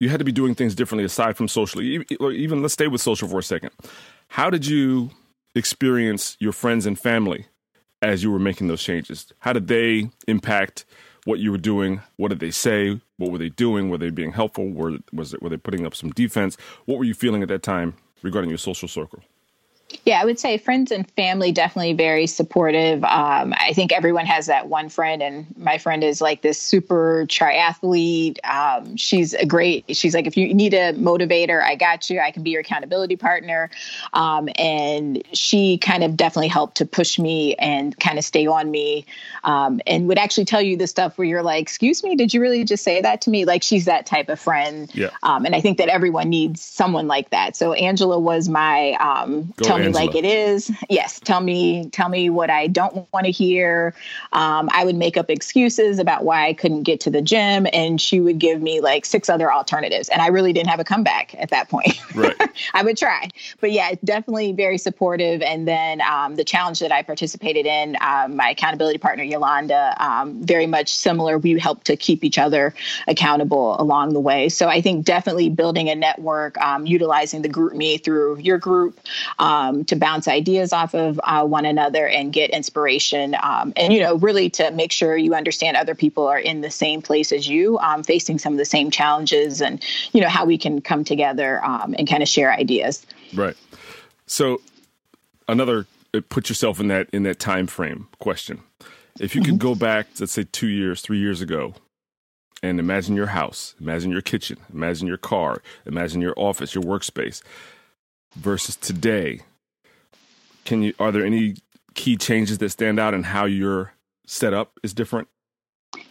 you 0.00 0.08
had 0.08 0.18
to 0.18 0.24
be 0.24 0.32
doing 0.32 0.54
things 0.54 0.74
differently 0.74 1.04
aside 1.04 1.36
from 1.36 1.48
socially. 1.48 2.04
Even 2.20 2.62
let's 2.62 2.74
stay 2.74 2.88
with 2.88 3.00
social 3.00 3.28
for 3.28 3.38
a 3.38 3.42
second. 3.42 3.70
How 4.28 4.50
did 4.50 4.66
you 4.66 5.10
experience 5.54 6.36
your 6.40 6.52
friends 6.52 6.86
and 6.86 6.98
family 6.98 7.46
as 8.02 8.22
you 8.22 8.30
were 8.30 8.38
making 8.38 8.68
those 8.68 8.82
changes? 8.82 9.32
How 9.40 9.52
did 9.52 9.68
they 9.68 10.10
impact 10.26 10.84
what 11.24 11.38
you 11.38 11.50
were 11.50 11.58
doing? 11.58 12.02
What 12.16 12.28
did 12.28 12.40
they 12.40 12.50
say? 12.50 13.00
What 13.16 13.30
were 13.30 13.38
they 13.38 13.48
doing? 13.48 13.88
Were 13.88 13.98
they 13.98 14.10
being 14.10 14.32
helpful? 14.32 14.68
Were 14.68 14.98
was 15.12 15.32
it, 15.32 15.42
were 15.42 15.48
they 15.48 15.56
putting 15.56 15.86
up 15.86 15.94
some 15.94 16.10
defense? 16.10 16.56
What 16.86 16.98
were 16.98 17.04
you 17.04 17.14
feeling 17.14 17.42
at 17.42 17.48
that 17.48 17.62
time 17.62 17.94
regarding 18.22 18.50
your 18.50 18.58
social 18.58 18.88
circle? 18.88 19.22
Yeah, 20.04 20.20
I 20.20 20.24
would 20.24 20.38
say 20.38 20.58
friends 20.58 20.90
and 20.90 21.10
family 21.12 21.52
definitely 21.52 21.92
very 21.92 22.26
supportive. 22.26 23.04
Um, 23.04 23.54
I 23.58 23.72
think 23.72 23.92
everyone 23.92 24.26
has 24.26 24.46
that 24.46 24.68
one 24.68 24.88
friend, 24.88 25.22
and 25.22 25.46
my 25.56 25.78
friend 25.78 26.04
is 26.04 26.20
like 26.20 26.42
this 26.42 26.60
super 26.60 27.24
triathlete. 27.28 28.38
Um, 28.44 28.96
she's 28.96 29.34
a 29.34 29.46
great. 29.46 29.84
She's 29.96 30.14
like, 30.14 30.26
if 30.26 30.36
you 30.36 30.52
need 30.52 30.74
a 30.74 30.92
motivator, 30.94 31.62
I 31.62 31.74
got 31.74 32.10
you. 32.10 32.20
I 32.20 32.30
can 32.30 32.42
be 32.42 32.50
your 32.50 32.60
accountability 32.60 33.16
partner. 33.16 33.70
Um, 34.12 34.48
and 34.56 35.22
she 35.32 35.78
kind 35.78 36.04
of 36.04 36.16
definitely 36.16 36.48
helped 36.48 36.76
to 36.78 36.86
push 36.86 37.18
me 37.18 37.54
and 37.56 37.98
kind 37.98 38.18
of 38.18 38.24
stay 38.24 38.46
on 38.46 38.70
me, 38.70 39.06
um, 39.44 39.80
and 39.86 40.08
would 40.08 40.18
actually 40.18 40.44
tell 40.44 40.62
you 40.62 40.76
the 40.76 40.86
stuff 40.86 41.16
where 41.16 41.26
you're 41.26 41.42
like, 41.42 41.62
"Excuse 41.62 42.02
me, 42.02 42.16
did 42.16 42.34
you 42.34 42.40
really 42.40 42.64
just 42.64 42.84
say 42.84 43.00
that 43.00 43.20
to 43.22 43.30
me?" 43.30 43.44
Like 43.44 43.62
she's 43.62 43.84
that 43.86 44.06
type 44.06 44.28
of 44.28 44.38
friend. 44.38 44.90
Yeah. 44.94 45.10
Um, 45.22 45.46
and 45.46 45.54
I 45.54 45.60
think 45.60 45.78
that 45.78 45.88
everyone 45.88 46.28
needs 46.28 46.60
someone 46.60 47.06
like 47.06 47.30
that. 47.30 47.56
So 47.56 47.72
Angela 47.72 48.18
was 48.18 48.48
my 48.48 48.92
um, 48.94 49.52
tell 49.62 49.78
me 49.78 49.83
Angela. 49.86 50.04
like 50.04 50.14
it 50.14 50.24
is. 50.24 50.70
Yes, 50.88 51.20
tell 51.20 51.40
me 51.40 51.88
tell 51.90 52.08
me 52.08 52.30
what 52.30 52.50
I 52.50 52.66
don't 52.66 53.06
want 53.12 53.26
to 53.26 53.32
hear. 53.32 53.94
Um, 54.32 54.68
I 54.72 54.84
would 54.84 54.96
make 54.96 55.16
up 55.16 55.30
excuses 55.30 55.98
about 55.98 56.24
why 56.24 56.46
I 56.46 56.52
couldn't 56.52 56.82
get 56.82 57.00
to 57.00 57.10
the 57.10 57.22
gym, 57.22 57.66
and 57.72 58.00
she 58.00 58.20
would 58.20 58.38
give 58.38 58.60
me 58.62 58.80
like 58.80 59.04
six 59.04 59.28
other 59.28 59.52
alternatives, 59.52 60.08
and 60.08 60.22
I 60.22 60.28
really 60.28 60.52
didn't 60.52 60.68
have 60.70 60.80
a 60.80 60.84
comeback 60.84 61.34
at 61.38 61.50
that 61.50 61.68
point. 61.68 61.98
Right. 62.14 62.34
I 62.74 62.82
would 62.82 62.96
try, 62.96 63.28
but 63.60 63.72
yeah, 63.72 63.94
definitely 64.04 64.52
very 64.52 64.78
supportive. 64.78 65.42
And 65.42 65.66
then 65.66 66.00
um, 66.00 66.36
the 66.36 66.44
challenge 66.44 66.80
that 66.80 66.92
I 66.92 67.02
participated 67.02 67.66
in, 67.66 67.96
um, 68.00 68.36
my 68.36 68.50
accountability 68.50 68.98
partner 68.98 69.24
Yolanda, 69.24 69.94
um, 69.98 70.42
very 70.42 70.66
much 70.66 70.92
similar. 70.94 71.38
We 71.38 71.58
helped 71.58 71.86
to 71.86 71.96
keep 71.96 72.24
each 72.24 72.38
other 72.38 72.74
accountable 73.06 73.80
along 73.80 74.12
the 74.12 74.20
way. 74.20 74.48
So 74.48 74.68
I 74.68 74.80
think 74.80 75.04
definitely 75.04 75.48
building 75.48 75.88
a 75.88 75.94
network, 75.94 76.58
um, 76.58 76.86
utilizing 76.86 77.42
the 77.42 77.48
GroupMe 77.48 78.02
through 78.02 78.38
your 78.38 78.58
group 78.58 79.00
um, 79.38 79.73
to 79.82 79.96
bounce 79.96 80.28
ideas 80.28 80.72
off 80.72 80.94
of 80.94 81.20
uh, 81.24 81.44
one 81.44 81.64
another 81.64 82.06
and 82.06 82.32
get 82.32 82.50
inspiration, 82.50 83.34
um, 83.42 83.72
and 83.76 83.92
you 83.92 84.00
know, 84.00 84.16
really 84.16 84.48
to 84.50 84.70
make 84.70 84.92
sure 84.92 85.16
you 85.16 85.34
understand 85.34 85.76
other 85.76 85.94
people 85.94 86.26
are 86.26 86.38
in 86.38 86.60
the 86.60 86.70
same 86.70 87.02
place 87.02 87.32
as 87.32 87.48
you, 87.48 87.78
um, 87.78 88.02
facing 88.02 88.38
some 88.38 88.52
of 88.52 88.58
the 88.58 88.64
same 88.64 88.90
challenges, 88.90 89.60
and 89.60 89.82
you 90.12 90.20
know 90.20 90.28
how 90.28 90.44
we 90.44 90.56
can 90.56 90.80
come 90.80 91.02
together 91.02 91.64
um, 91.64 91.94
and 91.98 92.08
kind 92.08 92.22
of 92.22 92.28
share 92.28 92.52
ideas. 92.52 93.04
Right. 93.34 93.56
So 94.26 94.60
another 95.48 95.86
uh, 96.14 96.20
put 96.28 96.48
yourself 96.48 96.78
in 96.78 96.88
that 96.88 97.08
in 97.12 97.24
that 97.24 97.38
time 97.38 97.66
frame 97.66 98.08
question. 98.18 98.60
If 99.20 99.36
you 99.36 99.42
could 99.42 99.58
go 99.58 99.76
back, 99.76 100.08
let's 100.18 100.32
say 100.32 100.44
two 100.50 100.66
years, 100.66 101.00
three 101.00 101.18
years 101.18 101.40
ago, 101.40 101.74
and 102.64 102.80
imagine 102.80 103.14
your 103.14 103.28
house, 103.28 103.74
imagine 103.80 104.10
your 104.10 104.22
kitchen, 104.22 104.56
imagine 104.72 105.06
your 105.06 105.18
car, 105.18 105.62
imagine 105.86 106.20
your 106.20 106.34
office, 106.36 106.74
your 106.74 106.82
workspace, 106.82 107.42
versus 108.34 108.74
today, 108.74 109.40
can 110.64 110.82
you 110.82 110.94
are 110.98 111.12
there 111.12 111.24
any 111.24 111.56
key 111.94 112.16
changes 112.16 112.58
that 112.58 112.70
stand 112.70 112.98
out 112.98 113.14
in 113.14 113.22
how 113.22 113.44
your 113.44 113.92
setup 114.26 114.78
is 114.82 114.92
different? 114.92 115.28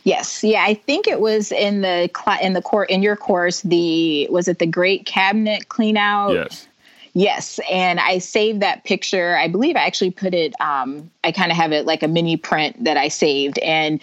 Yes, 0.04 0.44
yeah, 0.44 0.64
I 0.64 0.74
think 0.74 1.08
it 1.08 1.20
was 1.20 1.52
in 1.52 1.82
the 1.82 2.10
cl- 2.16 2.40
in 2.42 2.54
the 2.54 2.62
court 2.62 2.90
in 2.90 3.02
your 3.02 3.16
course. 3.16 3.62
The 3.62 4.28
was 4.30 4.48
it 4.48 4.60
the 4.60 4.66
Great 4.66 5.06
Cabinet 5.06 5.70
Clean 5.70 5.98
Out? 5.98 6.34
Yes. 6.34 6.68
Yes, 7.16 7.60
and 7.70 8.00
I 8.00 8.18
saved 8.18 8.60
that 8.62 8.86
picture. 8.86 9.38
I 9.38 9.48
believe 9.48 9.76
I 9.76 9.86
actually 9.86 10.10
put 10.10 10.34
it. 10.34 10.60
Um, 10.60 11.12
I 11.24 11.32
kind 11.32 11.52
of 11.52 11.58
have 11.58 11.72
it 11.72 11.86
like 11.86 12.02
a 12.02 12.08
mini 12.08 12.38
print 12.38 12.84
that 12.84 12.98
I 12.98 13.08
saved, 13.08 13.60
and 13.60 14.02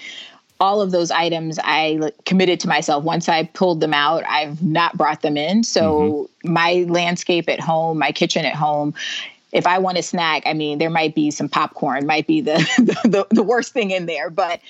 all 0.61 0.81
of 0.81 0.91
those 0.91 1.11
items 1.11 1.59
I 1.65 2.13
committed 2.27 2.61
to 2.61 2.69
myself. 2.69 3.03
Once 3.03 3.29
I 3.29 3.45
pulled 3.45 3.81
them 3.81 3.95
out, 3.95 4.23
I've 4.29 4.63
not 4.63 4.97
brought 4.97 5.23
them 5.23 5.37
in. 5.37 5.65
So 5.65 6.29
mm-hmm. 6.45 6.53
my 6.53 6.85
landscape 6.89 7.49
at 7.49 7.61
home, 7.61 7.99
my 7.99 8.13
kitchen 8.13 8.45
at 8.45 8.55
home, 8.55 8.95
if 9.53 9.67
I 9.67 9.79
want 9.79 9.99
a 9.99 10.03
snack, 10.03 10.43
I 10.47 10.55
mean, 10.55 10.79
there 10.79 10.91
might 10.91 11.15
be 11.15 11.31
some 11.31 11.49
popcorn, 11.49 12.07
might 12.07 12.27
be 12.27 12.41
the, 12.41 12.57
the, 13.05 13.27
the 13.31 13.43
worst 13.43 13.73
thing 13.73 13.91
in 13.91 14.07
there, 14.07 14.31
but 14.31 14.61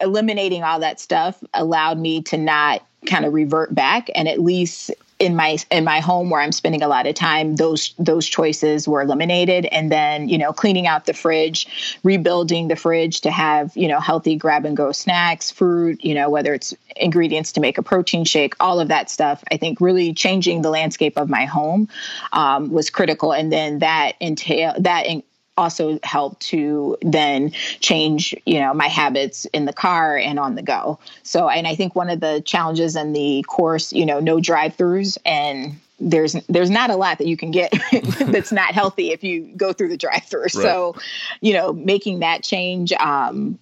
eliminating 0.00 0.62
all 0.62 0.80
that 0.80 1.00
stuff 1.00 1.42
allowed 1.54 1.98
me 1.98 2.22
to 2.22 2.36
not 2.36 2.82
kind 3.06 3.24
of 3.24 3.32
revert 3.32 3.74
back 3.74 4.08
and 4.14 4.28
at 4.28 4.40
least 4.40 4.90
in 5.22 5.36
my 5.36 5.56
in 5.70 5.84
my 5.84 6.00
home 6.00 6.30
where 6.30 6.40
I'm 6.40 6.50
spending 6.50 6.82
a 6.82 6.88
lot 6.88 7.06
of 7.06 7.14
time, 7.14 7.54
those 7.54 7.94
those 7.96 8.26
choices 8.26 8.88
were 8.88 9.00
eliminated. 9.02 9.66
And 9.66 9.90
then, 9.90 10.28
you 10.28 10.36
know, 10.36 10.52
cleaning 10.52 10.88
out 10.88 11.06
the 11.06 11.14
fridge, 11.14 11.96
rebuilding 12.02 12.66
the 12.66 12.74
fridge 12.74 13.20
to 13.20 13.30
have, 13.30 13.74
you 13.76 13.86
know, 13.86 14.00
healthy 14.00 14.34
grab 14.34 14.64
and 14.64 14.76
go 14.76 14.90
snacks, 14.90 15.48
fruit, 15.52 16.04
you 16.04 16.12
know, 16.12 16.28
whether 16.28 16.52
it's 16.52 16.74
ingredients 16.96 17.52
to 17.52 17.60
make 17.60 17.78
a 17.78 17.82
protein 17.82 18.24
shake, 18.24 18.54
all 18.58 18.80
of 18.80 18.88
that 18.88 19.08
stuff. 19.08 19.44
I 19.52 19.58
think 19.58 19.80
really 19.80 20.12
changing 20.12 20.62
the 20.62 20.70
landscape 20.70 21.16
of 21.16 21.30
my 21.30 21.44
home 21.44 21.88
um, 22.32 22.72
was 22.72 22.90
critical. 22.90 23.32
And 23.32 23.52
then 23.52 23.78
that 23.78 24.16
entail 24.20 24.74
that 24.80 25.06
in, 25.06 25.22
also 25.56 25.98
helped 26.02 26.40
to 26.40 26.96
then 27.02 27.50
change 27.80 28.34
you 28.46 28.58
know 28.58 28.72
my 28.72 28.88
habits 28.88 29.44
in 29.46 29.64
the 29.64 29.72
car 29.72 30.16
and 30.16 30.38
on 30.38 30.54
the 30.54 30.62
go. 30.62 30.98
So 31.22 31.48
and 31.48 31.66
i 31.66 31.74
think 31.74 31.94
one 31.94 32.10
of 32.10 32.20
the 32.20 32.42
challenges 32.44 32.96
in 32.96 33.12
the 33.12 33.44
course 33.48 33.92
you 33.92 34.06
know 34.06 34.20
no 34.20 34.40
drive 34.40 34.76
throughs 34.76 35.18
and 35.24 35.78
there's 36.00 36.32
there's 36.48 36.70
not 36.70 36.90
a 36.90 36.96
lot 36.96 37.18
that 37.18 37.26
you 37.26 37.36
can 37.36 37.50
get 37.50 37.72
that's 38.26 38.50
not 38.50 38.74
healthy 38.74 39.12
if 39.12 39.22
you 39.22 39.44
go 39.56 39.72
through 39.72 39.88
the 39.88 39.96
drive 39.96 40.24
through 40.24 40.42
right. 40.42 40.52
so 40.52 40.96
you 41.40 41.52
know 41.52 41.72
making 41.72 42.20
that 42.20 42.42
change 42.42 42.92
um 42.94 43.58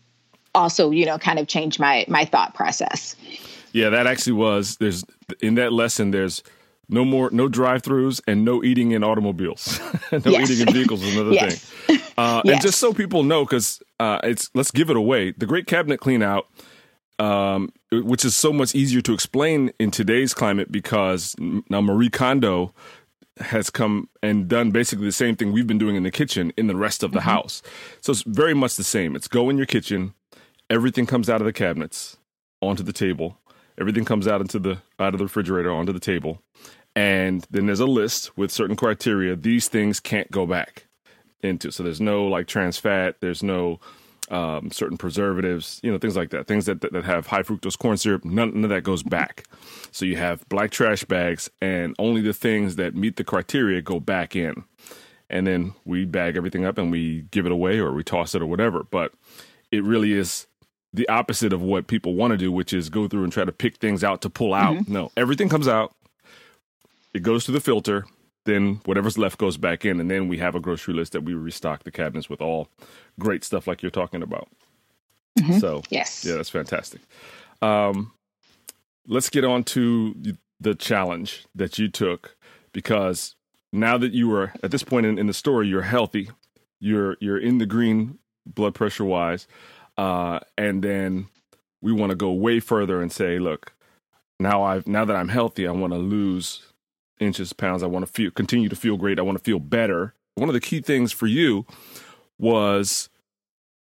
also 0.55 0.91
you 0.91 1.07
know 1.07 1.19
kind 1.19 1.39
of 1.39 1.47
changed 1.47 1.79
my 1.79 2.05
my 2.09 2.25
thought 2.25 2.55
process. 2.55 3.17
Yeah 3.73 3.91
that 3.91 4.07
actually 4.07 4.33
was 4.33 4.77
there's 4.77 5.05
in 5.41 5.55
that 5.57 5.73
lesson 5.73 6.11
there's 6.11 6.43
no 6.91 7.05
more, 7.05 7.31
no 7.31 7.49
drive-throughs, 7.49 8.21
and 8.27 8.45
no 8.45 8.63
eating 8.63 8.93
in 8.93 9.05
automobiles. 9.05 9.81
no 10.13 10.21
yes. 10.25 10.51
eating 10.51 10.67
in 10.67 10.75
vehicles 10.75 11.03
is 11.03 11.15
another 11.15 11.33
yes. 11.35 11.59
thing. 11.61 12.01
Uh, 12.19 12.43
yes. 12.45 12.53
And 12.53 12.63
just 12.63 12.79
so 12.79 12.93
people 12.93 13.23
know, 13.23 13.45
because 13.45 13.83
uh, 13.99 14.21
it's 14.25 14.51
let's 14.55 14.71
give 14.71 14.91
it 14.91 14.97
away. 14.97 15.33
The 15.33 15.47
Great 15.47 15.67
Cabinet 15.67 15.99
Clean 15.99 16.23
Out, 16.23 16.49
um, 17.19 17.73
which 17.93 18.25
is 18.25 18.37
so 18.37 18.53
much 18.53 18.75
easier 18.75 19.01
to 19.03 19.13
explain 19.13 19.73
in 19.79 19.91
today's 19.91 20.35
climate, 20.35 20.71
because 20.71 21.35
now 21.39 21.81
Marie 21.81 22.11
Kondo 22.11 22.75
has 23.39 23.71
come 23.71 24.09
and 24.23 24.49
done 24.49 24.71
basically 24.71 25.07
the 25.07 25.13
same 25.13 25.35
thing 25.35 25.53
we've 25.53 25.67
been 25.67 25.79
doing 25.79 25.97
in 25.97 26.03
the 26.03 26.11
kitchen 26.11 26.53
in 26.57 26.67
the 26.67 26.77
rest 26.77 27.03
of 27.03 27.13
the 27.13 27.21
mm-hmm. 27.21 27.31
house. 27.31 27.63
So 28.01 28.13
it's 28.13 28.23
very 28.23 28.55
much 28.55 28.77
the 28.77 28.85
same. 28.85 29.17
It's 29.17 29.29
go 29.29 29.49
in 29.49 29.57
your 29.57 29.67
kitchen, 29.67 30.15
everything 30.69 31.07
comes 31.07 31.31
out 31.31 31.41
of 31.41 31.47
the 31.47 31.53
cabinets 31.53 32.19
onto 32.61 32.83
the 32.83 32.93
table. 32.93 33.39
Everything 33.79 34.05
comes 34.05 34.29
out 34.29 34.43
into 34.43 34.59
the 34.59 34.79
out 34.99 35.15
of 35.15 35.19
the 35.19 35.25
refrigerator 35.25 35.73
onto 35.73 35.93
the 35.93 36.01
table 36.01 36.43
and 37.01 37.47
then 37.51 37.65
there's 37.65 37.81
a 37.81 37.87
list 37.87 38.37
with 38.37 38.51
certain 38.51 38.77
criteria. 38.77 39.35
These 39.35 39.69
things 39.69 40.01
can't 40.01 40.31
go 40.31 40.45
back 40.45 40.85
into. 41.43 41.71
So 41.71 41.83
there's 41.83 42.01
no 42.01 42.27
like 42.27 42.47
trans 42.47 42.77
fat. 42.77 43.17
There's 43.21 43.43
no 43.43 43.81
um, 44.31 44.71
certain 44.71 44.97
preservatives 44.97 45.81
you 45.83 45.91
know 45.91 45.97
things 45.97 46.15
like 46.15 46.29
that. 46.31 46.47
Things 46.47 46.67
that, 46.67 46.83
that, 46.83 46.93
that 46.93 47.05
have 47.05 47.27
high 47.27 47.43
fructose 47.43 47.79
corn 47.79 47.97
syrup 47.97 48.23
none, 48.27 48.53
none 48.53 48.65
of 48.65 48.71
that 48.71 48.83
goes 48.83 49.03
back. 49.03 49.45
So 49.93 50.05
you 50.05 50.19
have 50.19 50.47
black 50.51 50.73
trash 50.73 51.03
bags 51.05 51.49
and 51.63 51.97
only 51.99 52.21
the 52.21 52.35
things 52.35 52.77
that 52.77 52.95
meet 52.95 53.17
the 53.17 53.25
criteria 53.25 53.81
go 53.81 53.99
back 53.99 54.37
in. 54.37 54.65
And 55.31 55.47
then 55.47 55.73
we 55.87 56.05
bag 56.05 56.37
everything 56.37 56.67
up 56.67 56.77
and 56.77 56.91
we 56.91 57.23
give 57.31 57.47
it 57.47 57.53
away 57.53 57.79
or 57.79 57.95
we 57.95 58.05
toss 58.05 58.35
it 58.35 58.43
or 58.43 58.47
whatever. 58.47 58.85
But 58.85 59.13
it 59.71 59.83
really 59.85 60.13
is 60.13 60.49
the 60.93 61.09
opposite 61.09 61.55
of 61.55 61.63
what 61.63 61.87
people 61.87 62.15
want 62.15 62.33
to 62.33 62.37
do 62.37 62.53
which 62.53 62.75
is 62.75 62.91
go 62.91 63.09
through 63.09 63.25
and 63.25 63.33
try 63.33 63.45
to 63.45 63.53
pick 63.53 63.79
things 63.79 64.05
out 64.05 64.21
to 64.21 64.29
pull 64.29 64.53
out. 64.53 64.77
Mm-hmm. 64.77 64.93
no 64.93 65.13
everything 65.17 65.49
comes 65.49 65.67
out 65.67 65.95
it 67.15 67.23
goes 67.23 67.45
through 67.45 67.55
the 67.55 67.61
filter. 67.61 68.07
Then 68.47 68.81
whatever's 68.87 69.19
left 69.19 69.39
goes 69.39 69.59
back 69.59 69.85
in, 69.85 70.01
and 70.01 70.11
then 70.11 70.27
we 70.27 70.39
have 70.39 70.55
a 70.55 70.61
grocery 70.61 70.95
list 70.95 71.13
that 71.13 71.25
we 71.25 71.35
restock 71.35 71.85
the 71.85 71.91
cabinets 71.91 72.31
with 72.31 72.41
all 72.41 72.69
great 73.19 73.45
stuff 73.45 73.67
like 73.67 73.83
you're 73.83 73.91
talking 73.91 74.23
about. 74.23 74.49
Mm-hmm. 75.39 75.59
So 75.59 75.83
yes, 75.91 76.25
yeah, 76.25 76.37
that's 76.37 76.49
fantastic. 76.49 77.03
Um, 77.61 78.13
let's 79.07 79.29
get 79.29 79.45
on 79.45 79.65
to 79.65 80.15
the 80.59 80.75
challenge 80.75 81.47
that 81.55 81.79
you 81.79 81.89
took 81.89 82.37
because 82.73 83.37
now 83.73 83.99
that 83.99 84.13
you 84.13 84.33
are 84.35 84.53
at 84.63 84.71
this 84.71 84.83
point 84.83 85.07
in, 85.07 85.19
in 85.19 85.27
the 85.27 85.35
story, 85.35 85.69
you're 85.69 85.83
healthy, 85.83 86.31
you're 86.81 87.17
you're 87.21 87.39
in 87.39 87.59
the 87.59 87.67
green 87.67 88.19
blood 88.47 88.75
pressure 88.75 89.05
wise, 89.05 89.47
uh, 89.99 90.41
and 90.57 90.83
then 90.83 91.29
we 91.83 91.93
want 91.93 92.11
to 92.11 92.17
go 92.17 92.33
way 92.33 92.61
further 92.61 93.01
and 93.01 93.13
say, 93.13 93.39
look, 93.39 93.75
now 94.39 94.63
I've 94.63 94.87
now 94.87 95.05
that 95.05 95.17
I'm 95.17 95.29
healthy, 95.29 95.67
I 95.67 95.73
want 95.73 95.93
to 95.93 95.99
lose 95.99 96.70
inches, 97.21 97.53
pounds. 97.53 97.83
I 97.83 97.87
want 97.87 98.07
to 98.07 98.13
feel 98.13 98.31
continue 98.31 98.69
to 98.69 98.77
feel 98.77 98.97
great. 98.97 99.19
I 99.19 99.23
want 99.23 99.39
to 99.39 99.45
feel 99.45 99.59
better. 99.59 100.15
One 100.35 100.49
of 100.49 100.55
the 100.55 100.61
key 100.61 100.81
things 100.81 101.13
for 101.13 101.27
you 101.27 101.67
was 102.39 103.09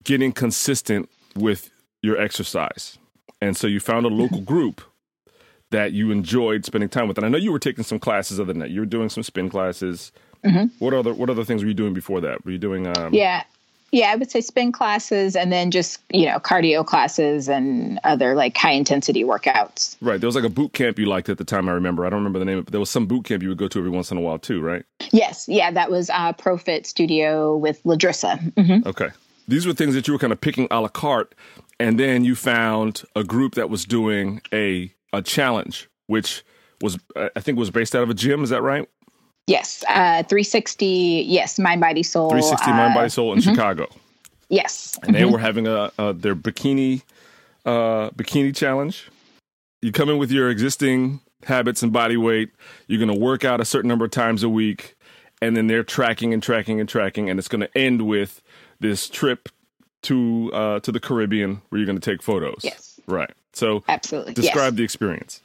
getting 0.04 0.32
consistent 0.32 1.08
with 1.36 1.70
your 2.02 2.20
exercise. 2.20 2.98
And 3.40 3.56
so 3.56 3.66
you 3.66 3.80
found 3.80 4.06
a 4.06 4.08
local 4.08 4.40
group 4.52 4.80
that 5.70 5.92
you 5.92 6.10
enjoyed 6.10 6.64
spending 6.64 6.88
time 6.88 7.08
with. 7.08 7.18
And 7.18 7.26
I 7.26 7.28
know 7.28 7.38
you 7.38 7.52
were 7.52 7.58
taking 7.58 7.84
some 7.84 7.98
classes 7.98 8.40
other 8.40 8.52
than 8.52 8.60
that. 8.60 8.70
You 8.70 8.80
were 8.80 8.86
doing 8.86 9.08
some 9.08 9.22
spin 9.22 9.50
classes. 9.50 10.12
Mm-hmm. 10.44 10.66
What 10.78 10.94
other 10.94 11.12
what 11.12 11.30
other 11.30 11.44
things 11.44 11.62
were 11.62 11.68
you 11.68 11.74
doing 11.74 11.94
before 11.94 12.20
that? 12.20 12.44
Were 12.44 12.52
you 12.52 12.58
doing 12.58 12.86
um, 12.96 13.12
Yeah. 13.12 13.44
Yeah, 13.90 14.12
I 14.12 14.16
would 14.16 14.30
say 14.30 14.40
spin 14.42 14.70
classes 14.70 15.34
and 15.34 15.50
then 15.50 15.70
just, 15.70 16.00
you 16.12 16.26
know, 16.26 16.38
cardio 16.38 16.84
classes 16.84 17.48
and 17.48 17.98
other 18.04 18.34
like 18.34 18.56
high 18.56 18.72
intensity 18.72 19.24
workouts. 19.24 19.96
Right. 20.00 20.20
There 20.20 20.28
was 20.28 20.34
like 20.34 20.44
a 20.44 20.50
boot 20.50 20.74
camp 20.74 20.98
you 20.98 21.06
liked 21.06 21.28
at 21.28 21.38
the 21.38 21.44
time, 21.44 21.68
I 21.68 21.72
remember. 21.72 22.04
I 22.04 22.10
don't 22.10 22.18
remember 22.18 22.38
the 22.38 22.44
name, 22.44 22.62
but 22.62 22.72
there 22.72 22.80
was 22.80 22.90
some 22.90 23.06
boot 23.06 23.24
camp 23.24 23.42
you 23.42 23.48
would 23.48 23.58
go 23.58 23.68
to 23.68 23.78
every 23.78 23.90
once 23.90 24.10
in 24.10 24.18
a 24.18 24.20
while 24.20 24.38
too, 24.38 24.60
right? 24.60 24.84
Yes. 25.10 25.48
Yeah, 25.48 25.70
that 25.70 25.90
was 25.90 26.10
uh, 26.10 26.34
ProFit 26.34 26.84
Studio 26.84 27.56
with 27.56 27.82
Ladrissa. 27.84 28.52
Mm-hmm. 28.54 28.86
Okay. 28.88 29.08
These 29.46 29.66
were 29.66 29.72
things 29.72 29.94
that 29.94 30.06
you 30.06 30.12
were 30.12 30.18
kind 30.18 30.32
of 30.32 30.40
picking 30.40 30.68
a 30.70 30.80
la 30.80 30.88
carte. 30.88 31.34
And 31.80 31.98
then 31.98 32.24
you 32.24 32.34
found 32.34 33.04
a 33.16 33.24
group 33.24 33.54
that 33.54 33.70
was 33.70 33.84
doing 33.86 34.42
a, 34.52 34.92
a 35.12 35.22
challenge, 35.22 35.88
which 36.08 36.44
was, 36.82 36.98
I 37.16 37.40
think, 37.40 37.58
was 37.58 37.70
based 37.70 37.94
out 37.94 38.02
of 38.02 38.10
a 38.10 38.14
gym. 38.14 38.42
Is 38.42 38.50
that 38.50 38.62
right? 38.62 38.86
Yes, 39.48 39.82
uh, 39.88 40.22
360. 40.24 41.24
Yes, 41.26 41.58
Mind 41.58 41.80
Body 41.80 42.02
Soul. 42.02 42.28
360 42.28 42.70
uh, 42.70 42.74
Mind 42.74 42.94
Body 42.94 43.08
Soul 43.08 43.32
in 43.32 43.38
mm-hmm. 43.38 43.50
Chicago. 43.50 43.88
Yes, 44.50 44.98
and 45.02 45.04
mm-hmm. 45.04 45.12
they 45.14 45.24
were 45.24 45.38
having 45.38 45.66
a, 45.66 45.90
a 45.98 46.12
their 46.12 46.36
bikini 46.36 47.02
uh, 47.64 48.10
bikini 48.10 48.54
challenge. 48.54 49.08
You 49.80 49.90
come 49.90 50.10
in 50.10 50.18
with 50.18 50.30
your 50.30 50.50
existing 50.50 51.20
habits 51.44 51.82
and 51.82 51.92
body 51.92 52.16
weight. 52.16 52.50
You're 52.88 52.98
going 52.98 53.12
to 53.12 53.18
work 53.18 53.44
out 53.44 53.60
a 53.60 53.64
certain 53.64 53.88
number 53.88 54.04
of 54.04 54.10
times 54.10 54.42
a 54.42 54.48
week, 54.50 54.96
and 55.40 55.56
then 55.56 55.66
they're 55.66 55.84
tracking 55.84 56.34
and 56.34 56.42
tracking 56.42 56.78
and 56.78 56.88
tracking, 56.88 57.30
and 57.30 57.38
it's 57.38 57.48
going 57.48 57.62
to 57.62 57.78
end 57.78 58.02
with 58.02 58.42
this 58.80 59.08
trip 59.08 59.48
to 60.02 60.50
uh, 60.52 60.80
to 60.80 60.92
the 60.92 61.00
Caribbean 61.00 61.62
where 61.70 61.78
you're 61.78 61.86
going 61.86 61.98
to 61.98 62.10
take 62.10 62.22
photos. 62.22 62.60
Yes, 62.62 63.00
right. 63.06 63.30
So, 63.54 63.82
absolutely, 63.88 64.34
describe 64.34 64.74
yes. 64.74 64.76
the 64.76 64.84
experience. 64.84 65.40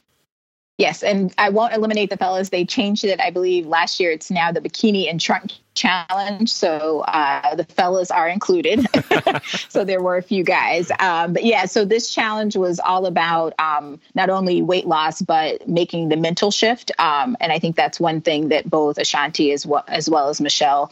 Yes, 0.76 1.04
and 1.04 1.32
I 1.38 1.50
won't 1.50 1.72
eliminate 1.72 2.10
the 2.10 2.16
fellas. 2.16 2.48
They 2.48 2.64
changed 2.64 3.04
it, 3.04 3.20
I 3.20 3.30
believe, 3.30 3.64
last 3.64 4.00
year. 4.00 4.10
It's 4.10 4.28
now 4.28 4.50
the 4.50 4.60
bikini 4.60 5.08
and 5.08 5.20
trunk 5.20 5.52
challenge. 5.74 6.52
So 6.52 7.00
uh, 7.00 7.54
the 7.54 7.62
fellas 7.62 8.10
are 8.10 8.28
included. 8.28 8.84
so 9.68 9.84
there 9.84 10.02
were 10.02 10.16
a 10.16 10.22
few 10.22 10.42
guys. 10.42 10.90
Um, 10.98 11.34
but 11.34 11.44
yeah, 11.44 11.66
so 11.66 11.84
this 11.84 12.12
challenge 12.12 12.56
was 12.56 12.80
all 12.80 13.06
about 13.06 13.54
um, 13.60 14.00
not 14.16 14.30
only 14.30 14.62
weight 14.62 14.86
loss, 14.86 15.22
but 15.22 15.68
making 15.68 16.08
the 16.08 16.16
mental 16.16 16.50
shift. 16.50 16.90
Um, 16.98 17.36
and 17.40 17.52
I 17.52 17.60
think 17.60 17.76
that's 17.76 18.00
one 18.00 18.20
thing 18.20 18.48
that 18.48 18.68
both 18.68 18.98
Ashanti 18.98 19.52
as 19.52 19.64
well 19.64 19.84
as, 19.86 20.10
well 20.10 20.28
as 20.28 20.40
Michelle 20.40 20.90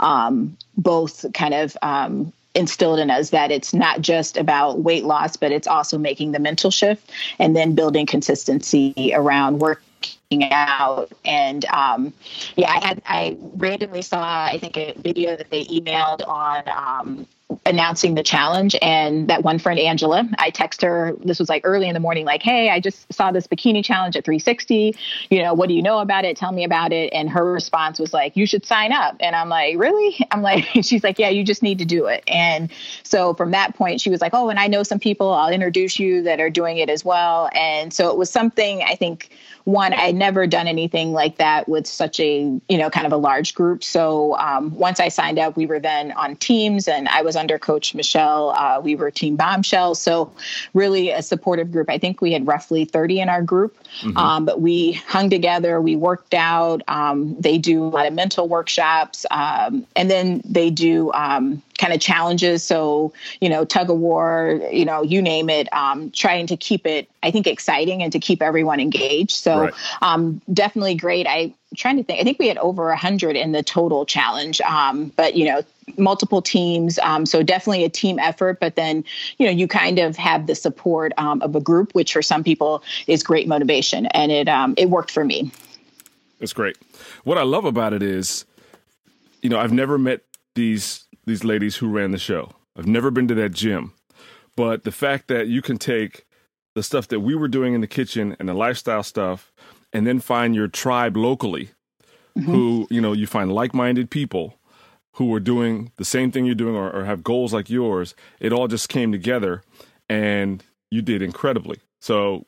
um, 0.00 0.56
both 0.76 1.24
kind 1.34 1.54
of 1.54 1.76
um, 1.82 2.32
instilled 2.54 2.98
in 2.98 3.10
us 3.10 3.30
that 3.30 3.50
it's 3.50 3.72
not 3.72 4.00
just 4.00 4.36
about 4.36 4.80
weight 4.80 5.04
loss, 5.04 5.36
but 5.36 5.52
it's 5.52 5.68
also 5.68 5.98
making 5.98 6.32
the 6.32 6.38
mental 6.38 6.70
shift 6.70 7.10
and 7.38 7.56
then 7.56 7.74
building 7.74 8.06
consistency 8.06 9.12
around 9.14 9.58
work 9.60 9.82
out. 10.52 11.12
And 11.24 11.64
um, 11.66 12.12
yeah 12.56 12.70
i 12.70 12.86
had 12.86 13.02
i 13.06 13.36
randomly 13.56 14.02
saw 14.02 14.44
i 14.44 14.58
think 14.58 14.76
a 14.76 14.92
video 14.96 15.36
that 15.36 15.50
they 15.50 15.64
emailed 15.64 16.26
on 16.26 16.62
um, 16.68 17.26
announcing 17.66 18.14
the 18.14 18.22
challenge 18.22 18.76
and 18.80 19.28
that 19.28 19.42
one 19.42 19.58
friend 19.58 19.78
angela 19.78 20.28
i 20.38 20.50
text 20.50 20.82
her 20.82 21.14
this 21.24 21.38
was 21.38 21.48
like 21.48 21.62
early 21.64 21.88
in 21.88 21.94
the 21.94 22.00
morning 22.00 22.24
like 22.24 22.42
hey 22.42 22.70
i 22.70 22.78
just 22.78 23.12
saw 23.12 23.32
this 23.32 23.46
bikini 23.46 23.84
challenge 23.84 24.16
at 24.16 24.24
360 24.24 24.94
you 25.30 25.42
know 25.42 25.54
what 25.54 25.68
do 25.68 25.74
you 25.74 25.82
know 25.82 25.98
about 25.98 26.24
it? 26.24 26.36
Tell 26.36 26.52
me 26.52 26.64
about 26.64 26.92
it. 26.92 27.12
And 27.12 27.28
her 27.30 27.52
response 27.52 27.98
was 27.98 28.12
like 28.12 28.36
you 28.36 28.46
should 28.46 28.64
sign 28.64 28.92
up. 28.92 29.16
And 29.20 29.36
i'm 29.36 29.48
like 29.48 29.76
really? 29.78 30.16
I'm 30.30 30.42
like 30.42 30.64
she's 30.82 31.04
like 31.04 31.18
yeah 31.18 31.28
you 31.28 31.44
just 31.44 31.62
need 31.62 31.78
to 31.78 31.84
do 31.84 32.06
it. 32.06 32.22
And 32.26 32.70
so 33.02 33.34
from 33.34 33.50
that 33.52 33.74
point 33.76 34.00
she 34.00 34.10
was 34.10 34.20
like 34.20 34.34
oh 34.34 34.48
and 34.48 34.58
i 34.58 34.66
know 34.66 34.82
some 34.82 34.98
people. 34.98 35.32
I'll 35.32 35.52
introduce 35.52 35.98
you 35.98 36.22
that 36.22 36.40
are 36.40 36.50
doing 36.50 36.78
it 36.78 36.88
as 36.88 37.04
well. 37.04 37.48
And 37.54 37.92
so 37.92 38.10
it 38.10 38.16
was 38.16 38.30
something 38.30 38.82
i 38.82 38.94
think 38.94 39.30
one 39.64 39.92
i'd 39.92 40.14
never 40.14 40.46
done 40.46 40.66
anything 40.66 41.12
like 41.12 41.36
that 41.36 41.68
with 41.68 41.86
such 41.86 42.18
a 42.18 42.58
you 42.68 42.78
know 42.78 42.90
kind 42.90 43.06
of 43.06 43.12
a 43.12 43.16
large 43.16 43.54
group. 43.54 43.84
So 43.84 44.36
um, 44.36 44.74
once 44.74 45.00
i 45.00 45.08
signed 45.08 45.38
up 45.38 45.56
we 45.56 45.66
were 45.66 45.80
then 45.80 46.12
on 46.12 46.36
teams 46.36 46.88
and 46.88 47.08
i 47.08 47.22
was 47.22 47.36
under 47.40 47.58
coach 47.58 47.94
michelle 47.94 48.50
uh, 48.50 48.80
we 48.80 48.94
were 48.94 49.10
team 49.10 49.34
bombshell. 49.36 49.94
So 49.94 50.32
really 50.74 51.10
a 51.10 51.22
supportive 51.22 51.72
group. 51.72 51.90
I 51.90 51.98
think 51.98 52.20
we 52.20 52.32
had 52.32 52.46
roughly 52.46 52.84
30 52.84 53.20
in 53.20 53.28
our 53.28 53.42
group. 53.42 53.76
Mm-hmm. 54.02 54.16
um, 54.16 54.44
but 54.44 54.60
we 54.60 54.92
hung 54.92 55.30
together 55.30 55.80
we 55.80 55.96
worked 55.96 56.32
out 56.32 56.82
um, 56.86 57.34
they 57.40 57.58
do 57.58 57.82
a 57.82 57.90
lot 57.90 58.06
of 58.06 58.12
mental 58.12 58.46
workshops 58.46 59.26
um, 59.32 59.84
and 59.96 60.08
then 60.08 60.42
they 60.44 60.70
do 60.70 61.10
um, 61.12 61.60
kind 61.80 61.94
of 61.94 62.00
challenges. 62.00 62.62
So, 62.62 63.12
you 63.40 63.48
know, 63.48 63.64
tug 63.64 63.88
of 63.88 63.96
war, 63.96 64.60
you 64.70 64.84
know, 64.84 65.02
you 65.02 65.22
name 65.22 65.48
it, 65.48 65.66
um, 65.72 66.10
trying 66.10 66.46
to 66.48 66.56
keep 66.56 66.86
it, 66.86 67.08
I 67.22 67.30
think, 67.30 67.46
exciting 67.46 68.02
and 68.02 68.12
to 68.12 68.18
keep 68.18 68.42
everyone 68.42 68.80
engaged. 68.80 69.32
So, 69.32 69.60
right. 69.60 69.74
um, 70.02 70.42
definitely 70.52 70.94
great. 70.94 71.26
I, 71.26 71.54
trying 71.76 71.96
to 71.96 72.04
think, 72.04 72.20
I 72.20 72.24
think 72.24 72.38
we 72.38 72.48
had 72.48 72.58
over 72.58 72.90
a 72.90 72.96
hundred 72.96 73.34
in 73.34 73.52
the 73.52 73.62
total 73.62 74.04
challenge. 74.04 74.60
Um, 74.60 75.10
but, 75.16 75.36
you 75.36 75.46
know, 75.46 75.62
multiple 75.96 76.42
teams. 76.42 76.98
Um, 76.98 77.24
so 77.24 77.42
definitely 77.42 77.84
a 77.84 77.88
team 77.88 78.18
effort, 78.18 78.60
but 78.60 78.76
then, 78.76 79.02
you 79.38 79.46
know, 79.46 79.52
you 79.52 79.66
kind 79.66 79.98
of 79.98 80.16
have 80.16 80.46
the 80.46 80.54
support 80.54 81.12
um, 81.16 81.40
of 81.42 81.56
a 81.56 81.60
group, 81.60 81.94
which 81.94 82.12
for 82.12 82.22
some 82.22 82.44
people 82.44 82.82
is 83.06 83.22
great 83.22 83.48
motivation. 83.48 84.06
And 84.06 84.30
it, 84.30 84.48
um, 84.48 84.74
it 84.76 84.90
worked 84.90 85.10
for 85.10 85.24
me. 85.24 85.50
That's 86.38 86.52
great. 86.52 86.76
What 87.24 87.38
I 87.38 87.42
love 87.42 87.64
about 87.64 87.92
it 87.92 88.02
is, 88.02 88.44
you 89.42 89.48
know, 89.48 89.58
I've 89.58 89.72
never 89.72 89.98
met 89.98 90.20
these 90.54 91.06
these 91.26 91.44
ladies 91.44 91.76
who 91.76 91.88
ran 91.88 92.10
the 92.10 92.18
show. 92.18 92.52
I've 92.76 92.86
never 92.86 93.10
been 93.10 93.28
to 93.28 93.34
that 93.34 93.52
gym. 93.52 93.92
But 94.56 94.84
the 94.84 94.92
fact 94.92 95.28
that 95.28 95.48
you 95.48 95.62
can 95.62 95.78
take 95.78 96.26
the 96.74 96.82
stuff 96.82 97.08
that 97.08 97.20
we 97.20 97.34
were 97.34 97.48
doing 97.48 97.74
in 97.74 97.80
the 97.80 97.86
kitchen 97.86 98.36
and 98.38 98.48
the 98.48 98.54
lifestyle 98.54 99.02
stuff 99.02 99.52
and 99.92 100.06
then 100.06 100.20
find 100.20 100.54
your 100.54 100.68
tribe 100.68 101.16
locally 101.16 101.70
mm-hmm. 102.36 102.50
who, 102.50 102.86
you 102.90 103.00
know, 103.00 103.12
you 103.12 103.26
find 103.26 103.52
like 103.52 103.74
minded 103.74 104.10
people 104.10 104.54
who 105.14 105.34
are 105.34 105.40
doing 105.40 105.90
the 105.96 106.04
same 106.04 106.30
thing 106.30 106.46
you're 106.46 106.54
doing 106.54 106.76
or, 106.76 106.90
or 106.90 107.04
have 107.04 107.24
goals 107.24 107.52
like 107.52 107.68
yours. 107.68 108.14
It 108.38 108.52
all 108.52 108.68
just 108.68 108.88
came 108.88 109.12
together 109.12 109.62
and 110.08 110.62
you 110.90 111.02
did 111.02 111.22
incredibly. 111.22 111.78
So 112.00 112.46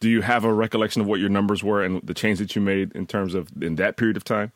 do 0.00 0.08
you 0.08 0.22
have 0.22 0.44
a 0.44 0.52
recollection 0.52 1.02
of 1.02 1.08
what 1.08 1.20
your 1.20 1.28
numbers 1.28 1.64
were 1.64 1.82
and 1.82 2.00
the 2.02 2.14
change 2.14 2.38
that 2.38 2.54
you 2.54 2.62
made 2.62 2.92
in 2.92 3.06
terms 3.06 3.34
of 3.34 3.50
in 3.60 3.76
that 3.76 3.96
period 3.96 4.16
of 4.16 4.24
time? 4.24 4.52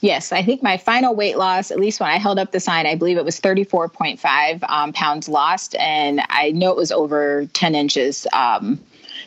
Yes, 0.00 0.32
I 0.32 0.42
think 0.42 0.62
my 0.62 0.76
final 0.76 1.14
weight 1.14 1.38
loss, 1.38 1.70
at 1.70 1.78
least 1.78 2.00
when 2.00 2.10
I 2.10 2.18
held 2.18 2.38
up 2.38 2.52
the 2.52 2.60
sign, 2.60 2.86
I 2.86 2.94
believe 2.94 3.16
it 3.16 3.24
was 3.24 3.40
34.5 3.40 4.62
um, 4.68 4.92
pounds 4.92 5.28
lost. 5.28 5.74
And 5.76 6.20
I 6.28 6.50
know 6.50 6.70
it 6.70 6.76
was 6.76 6.92
over 6.92 7.46
10 7.52 7.74
inches 7.74 8.26
um, 8.32 8.80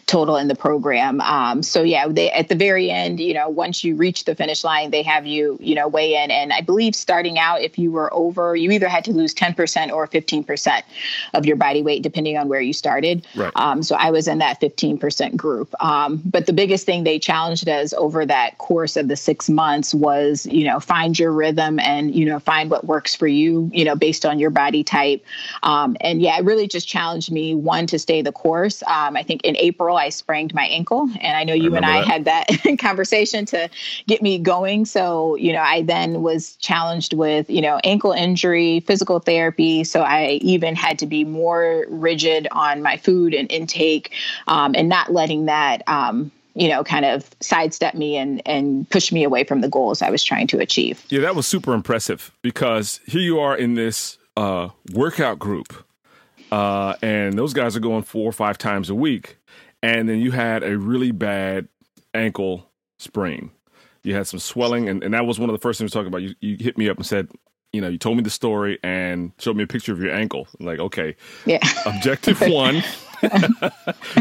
total 0.08 0.38
in 0.38 0.48
the 0.48 0.56
program. 0.56 1.20
Um, 1.22 1.64
so 1.64 1.82
yeah, 1.82 2.08
they 2.08 2.30
at 2.32 2.48
the 2.48 2.56
very 2.56 2.92
end, 2.92 3.20
you 3.20 3.34
know, 3.34 3.50
once 3.50 3.84
you 3.84 3.96
reach 3.96 4.26
the 4.26 4.36
finish 4.36 4.64
line, 4.64 4.92
they 4.92 5.02
have 5.02 5.26
you, 5.26 5.58
you 5.60 5.74
know, 5.74 5.88
weigh 5.88 6.16
in. 6.16 6.30
And 6.30 6.54
I 6.54 6.62
believe 6.62 6.96
starting 6.96 7.40
out, 7.40 7.62
if 7.62 7.80
you 7.80 7.92
were 7.92 8.14
over, 8.14 8.56
you 8.56 8.70
either 8.72 8.88
had 8.88 9.04
to 9.06 9.12
lose 9.12 9.34
10% 9.34 9.92
or 9.92 10.08
15% 10.08 10.82
of 11.34 11.46
your 11.46 11.56
body 11.56 11.82
weight, 11.82 12.04
depending 12.04 12.38
on 12.38 12.48
where 12.50 12.62
you 12.62 12.72
started. 12.72 13.26
Right. 13.36 13.52
Um, 13.56 13.82
so 13.82 13.96
I 13.96 14.12
was 14.12 14.28
in 14.28 14.38
that 14.40 14.62
15% 14.62 15.36
group. 15.36 15.74
Um, 15.84 16.22
but 16.24 16.46
the 16.46 16.54
biggest 16.54 16.86
thing 16.86 17.04
they 17.04 17.18
challenged 17.18 17.68
us 17.68 17.92
over 17.94 18.26
that 18.28 18.60
course 18.60 18.98
of 18.98 19.08
the 19.08 19.16
six 19.16 19.50
months 19.50 19.96
was, 19.96 20.46
you 20.46 20.66
know, 20.66 20.80
find 20.80 21.18
your 21.18 21.32
rhythm 21.32 21.80
and, 21.80 22.14
you 22.14 22.26
know, 22.26 22.40
find 22.40 22.70
what 22.70 22.86
works 22.86 23.16
for 23.16 23.28
you, 23.28 23.72
you 23.74 23.84
know, 23.84 23.96
based 23.96 24.24
on 24.24 24.38
your 24.38 24.52
body 24.52 24.84
type. 24.84 25.26
Um, 25.64 25.98
and 26.00 26.22
yeah, 26.22 26.38
it 26.38 26.46
really 26.46 26.68
just 26.68 26.88
challenged 26.88 27.32
me, 27.32 27.56
one, 27.56 27.88
to 27.88 27.98
stay 27.98 28.22
the 28.22 28.32
course. 28.32 28.84
Um, 28.84 29.18
I 29.18 29.24
think 29.24 29.44
in 29.44 29.58
April, 29.58 29.95
I 29.96 30.10
sprained 30.10 30.54
my 30.54 30.66
ankle. 30.66 31.10
And 31.22 31.38
I 31.38 31.44
know 31.44 31.54
you 31.54 31.74
I 31.74 31.78
and 31.78 31.86
I 31.86 32.02
that. 32.02 32.08
had 32.08 32.26
that 32.26 32.78
conversation 32.80 33.46
to 33.48 33.70
get 34.08 34.22
me 34.22 34.38
going. 34.38 34.86
So, 34.86 35.36
you 35.36 35.54
know, 35.54 35.62
I 35.62 35.82
then 35.84 36.22
was 36.22 36.56
challenged 36.58 37.14
with, 37.14 37.50
you 37.50 37.62
know, 37.62 37.80
ankle 37.84 38.12
injury, 38.12 38.82
physical 38.82 39.20
therapy. 39.20 39.84
So 39.84 40.02
I 40.02 40.40
even 40.42 40.76
had 40.76 41.00
to 41.00 41.06
be 41.06 41.24
more 41.24 41.86
rigid 41.90 42.48
on 42.52 42.82
my 42.82 42.98
food 42.98 43.34
and 43.34 43.52
intake 43.52 44.14
um, 44.48 44.74
and 44.76 44.90
not 44.90 45.12
letting 45.12 45.46
that. 45.46 45.84
Um, 45.88 46.32
you 46.58 46.70
know, 46.70 46.86
kind 46.86 47.04
of 47.04 47.30
sidestep 47.42 47.96
me 47.96 48.16
and 48.16 48.42
and 48.46 48.90
push 48.90 49.12
me 49.12 49.26
away 49.26 49.44
from 49.44 49.60
the 49.60 49.68
goals 49.68 50.02
I 50.02 50.10
was 50.10 50.24
trying 50.24 50.48
to 50.48 50.60
achieve. 50.60 51.06
Yeah, 51.10 51.20
that 51.20 51.36
was 51.36 51.46
super 51.46 51.74
impressive 51.74 52.32
because 52.42 53.02
here 53.06 53.20
you 53.20 53.40
are 53.40 53.58
in 53.58 53.76
this 53.76 54.18
uh, 54.38 54.70
workout 54.94 55.38
group, 55.38 55.74
uh, 56.54 56.96
and 57.02 57.38
those 57.38 57.54
guys 57.54 57.76
are 57.76 57.82
going 57.82 58.04
four 58.04 58.30
or 58.30 58.32
five 58.32 58.58
times 58.58 58.90
a 58.90 58.96
week 58.96 59.38
and 59.86 60.10
then 60.10 60.20
you 60.20 60.32
had 60.32 60.64
a 60.64 60.78
really 60.78 61.12
bad 61.12 61.68
ankle 62.16 62.72
sprain. 62.98 63.52
You 64.02 64.16
had 64.16 64.26
some 64.26 64.40
swelling, 64.40 64.90
and, 64.90 65.04
and 65.04 65.14
that 65.14 65.26
was 65.26 65.40
one 65.40 65.50
of 65.50 65.54
the 65.54 65.60
first 65.60 65.78
things 65.78 65.94
we 65.94 66.00
talked 66.00 66.08
about. 66.08 66.24
You, 66.24 66.36
you 66.42 66.58
hit 66.60 66.78
me 66.78 66.90
up 66.90 66.98
and 66.98 67.06
said, 67.06 67.30
you 67.72 67.82
know, 67.82 67.88
you 67.88 68.00
told 68.00 68.18
me 68.18 68.24
the 68.24 68.30
story 68.32 68.80
and 68.82 69.32
showed 69.38 69.56
me 69.56 69.64
a 69.64 69.68
picture 69.68 69.92
of 69.92 70.00
your 70.00 70.14
ankle. 70.14 70.48
like, 70.60 70.80
okay, 70.80 71.16
yeah. 71.46 71.60
Objective 71.86 72.40
one 72.42 72.78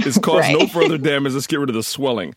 is 0.05 0.19
cause 0.19 0.41
right. 0.41 0.59
no 0.59 0.67
further 0.67 0.99
damage. 0.99 1.33
Let's 1.33 1.47
get 1.47 1.61
rid 1.61 1.71
of 1.71 1.75
the 1.75 1.83
swelling. 1.83 2.35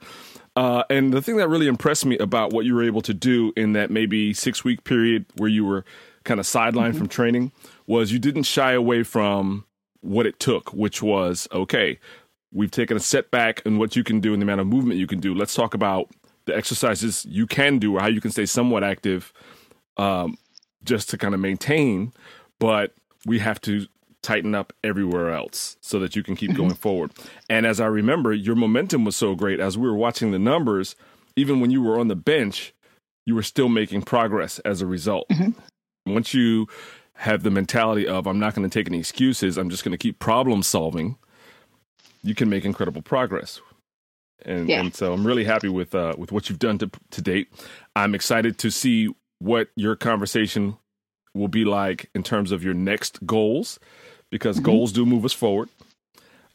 Uh, 0.56 0.84
and 0.90 1.14
the 1.14 1.22
thing 1.22 1.38
that 1.38 1.50
really 1.50 1.68
impressed 1.68 2.06
me 2.06 2.18
about 2.18 2.54
what 2.54 2.66
you 2.66 2.76
were 2.76 2.84
able 2.84 3.02
to 3.02 3.14
do 3.14 3.52
in 3.58 3.74
that 3.74 3.92
maybe 3.92 4.34
six 4.34 4.64
week 4.64 4.84
period 4.86 5.26
where 5.36 5.50
you 5.50 5.66
were 5.66 5.84
kind 6.24 6.40
of 6.40 6.46
sidelined 6.46 6.90
mm-hmm. 6.90 6.98
from 6.98 7.08
training 7.08 7.52
was 7.88 8.12
you 8.12 8.20
didn't 8.20 8.44
shy 8.44 8.72
away 8.72 9.04
from 9.04 9.66
what 10.02 10.26
it 10.26 10.40
took, 10.40 10.74
which 10.74 11.02
was 11.02 11.48
okay, 11.52 12.00
We've 12.58 12.72
taken 12.72 12.98
a 12.98 13.00
setback 13.00 13.62
in 13.68 13.78
what 13.78 13.96
you 13.96 14.04
can 14.04 14.20
do 14.20 14.34
and 14.34 14.42
the 14.42 14.46
amount 14.46 14.62
of 14.62 14.66
movement 14.66 15.00
you 15.00 15.06
can 15.06 15.20
do. 15.20 15.36
Let's 15.36 15.54
talk 15.54 15.76
about 15.76 16.10
the 16.46 16.58
exercises 16.58 17.24
you 17.30 17.46
can 17.46 17.78
do 17.78 17.96
or 17.96 18.00
how 18.00 18.08
you 18.08 18.20
can 18.20 18.32
stay 18.32 18.48
somewhat 18.48 18.84
active 18.84 19.32
um, 19.98 20.40
just 20.84 21.08
to 21.12 21.20
kind 21.20 21.36
of 21.36 21.40
maintain. 21.40 22.14
But 22.60 22.96
we 23.28 23.38
have 23.38 23.62
to 23.62 23.86
tighten 24.24 24.56
up 24.56 24.74
everywhere 24.84 25.32
else 25.36 25.78
so 25.82 26.00
that 26.00 26.16
you 26.16 26.24
can 26.24 26.36
keep 26.36 26.50
mm-hmm. 26.50 26.58
going 26.58 26.74
forward. 26.74 27.12
And 27.48 27.68
as 27.68 27.80
I 27.80 27.86
remember, 27.86 28.34
your 28.34 28.56
momentum 28.56 29.06
was 29.06 29.16
so 29.16 29.36
great 29.36 29.60
as 29.60 29.78
we 29.78 29.88
were 29.88 29.96
watching 29.96 30.32
the 30.32 30.40
numbers, 30.40 30.96
even 31.36 31.60
when 31.60 31.70
you 31.70 31.84
were 31.84 32.00
on 32.00 32.08
the 32.08 32.16
bench, 32.16 32.74
you 33.28 33.36
were 33.36 33.44
still 33.44 33.70
making 33.70 34.02
progress 34.02 34.58
as 34.66 34.82
a 34.82 34.88
result. 34.88 35.30
Mm-hmm. 35.30 36.12
Once 36.12 36.34
you 36.34 36.66
have 37.14 37.44
the 37.44 37.52
mentality 37.52 38.08
of, 38.08 38.26
I'm 38.26 38.40
not 38.40 38.56
going 38.56 38.68
to 38.68 38.80
take 38.80 38.88
any 38.88 38.98
excuses, 38.98 39.60
I'm 39.60 39.70
just 39.70 39.84
going 39.84 39.92
to 39.92 39.98
keep 40.00 40.18
problem 40.18 40.64
solving 40.64 41.18
you 42.24 42.36
can 42.36 42.50
make 42.50 42.66
incredible 42.66 43.02
progress. 43.02 43.62
And, 44.46 44.70
yeah. 44.70 44.80
and 44.80 44.96
so 44.96 45.14
I'm 45.14 45.26
really 45.26 45.44
happy 45.44 45.70
with 45.70 45.96
uh, 45.96 46.14
with 46.18 46.32
what 46.32 46.50
you've 46.50 46.60
done 46.60 46.78
to 46.78 46.90
to 47.12 47.22
date. 47.22 47.48
I'm 47.96 48.14
excited 48.14 48.58
to 48.60 48.70
see 48.70 49.10
what 49.40 49.70
your 49.76 49.96
conversation 49.96 50.78
will 51.34 51.48
be 51.48 51.66
like 51.66 52.10
in 52.14 52.24
terms 52.24 52.52
of 52.52 52.64
your 52.64 52.74
next 52.74 53.26
goals, 53.26 53.80
because 54.30 54.58
mm-hmm. 54.58 54.66
goals 54.66 54.92
do 54.92 55.06
move 55.06 55.26
us 55.26 55.34
forward. 55.34 55.70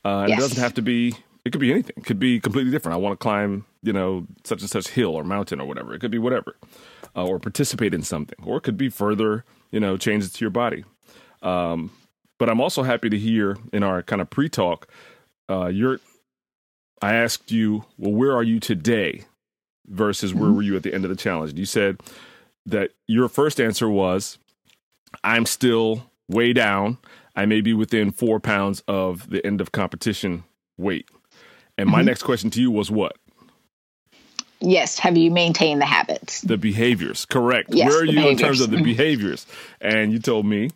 Uh, 0.04 0.26
yes. 0.28 0.38
It 0.38 0.40
doesn't 0.40 0.62
have 0.62 0.74
to 0.74 0.82
be. 0.82 1.14
It 1.44 1.50
could 1.50 1.60
be 1.60 1.72
anything. 1.72 1.94
It 1.96 2.04
could 2.04 2.20
be 2.20 2.38
completely 2.38 2.70
different. 2.70 2.94
I 2.94 2.98
want 2.98 3.18
to 3.18 3.22
climb, 3.22 3.64
you 3.82 3.92
know, 3.92 4.26
such 4.44 4.60
and 4.60 4.70
such 4.70 4.88
hill 4.88 5.14
or 5.16 5.24
mountain 5.24 5.60
or 5.60 5.66
whatever. 5.66 5.92
It 5.92 5.98
could 5.98 6.12
be 6.12 6.18
whatever, 6.18 6.56
uh, 7.16 7.24
or 7.24 7.40
participate 7.40 7.94
in 7.94 8.02
something, 8.02 8.38
or 8.44 8.58
it 8.58 8.60
could 8.62 8.76
be 8.76 8.88
further, 8.88 9.44
you 9.72 9.80
know, 9.80 9.96
changes 9.96 10.32
to 10.34 10.44
your 10.44 10.50
body. 10.50 10.84
Um, 11.42 11.90
but 12.38 12.48
I'm 12.48 12.60
also 12.60 12.84
happy 12.84 13.10
to 13.10 13.18
hear 13.18 13.56
in 13.72 13.82
our 13.82 14.02
kind 14.02 14.22
of 14.22 14.30
pre-talk 14.30 14.88
uh, 15.48 15.66
you're 15.66 15.98
I 17.02 17.14
asked 17.14 17.50
you, 17.50 17.84
well, 17.98 18.12
where 18.12 18.32
are 18.32 18.44
you 18.44 18.60
today 18.60 19.24
versus 19.88 20.32
where 20.32 20.44
mm-hmm. 20.44 20.56
were 20.56 20.62
you 20.62 20.76
at 20.76 20.84
the 20.84 20.94
end 20.94 21.04
of 21.04 21.10
the 21.10 21.16
challenge? 21.16 21.50
And 21.50 21.58
you 21.58 21.66
said 21.66 22.00
that 22.66 22.92
your 23.08 23.28
first 23.28 23.60
answer 23.60 23.88
was, 23.88 24.38
I'm 25.24 25.44
still 25.44 26.10
way 26.28 26.52
down. 26.52 26.98
I 27.34 27.46
may 27.46 27.60
be 27.60 27.74
within 27.74 28.12
four 28.12 28.38
pounds 28.38 28.84
of 28.86 29.28
the 29.30 29.44
end 29.44 29.60
of 29.60 29.72
competition 29.72 30.44
weight. 30.78 31.08
And 31.76 31.88
my 31.88 31.98
mm-hmm. 31.98 32.06
next 32.06 32.22
question 32.22 32.50
to 32.50 32.60
you 32.60 32.70
was 32.70 32.90
what? 32.90 33.16
Yes. 34.60 35.00
Have 35.00 35.16
you 35.16 35.32
maintained 35.32 35.80
the 35.80 35.86
habits? 35.86 36.42
The 36.42 36.56
behaviors, 36.56 37.24
correct. 37.24 37.74
Yes, 37.74 37.88
Where 37.88 38.02
are 38.02 38.04
you 38.04 38.28
in 38.28 38.36
terms 38.38 38.60
of 38.60 38.70
the 38.70 38.80
behaviors? 38.80 39.44
And 39.80 40.12
you 40.12 40.20
told 40.20 40.46
me 40.46 40.70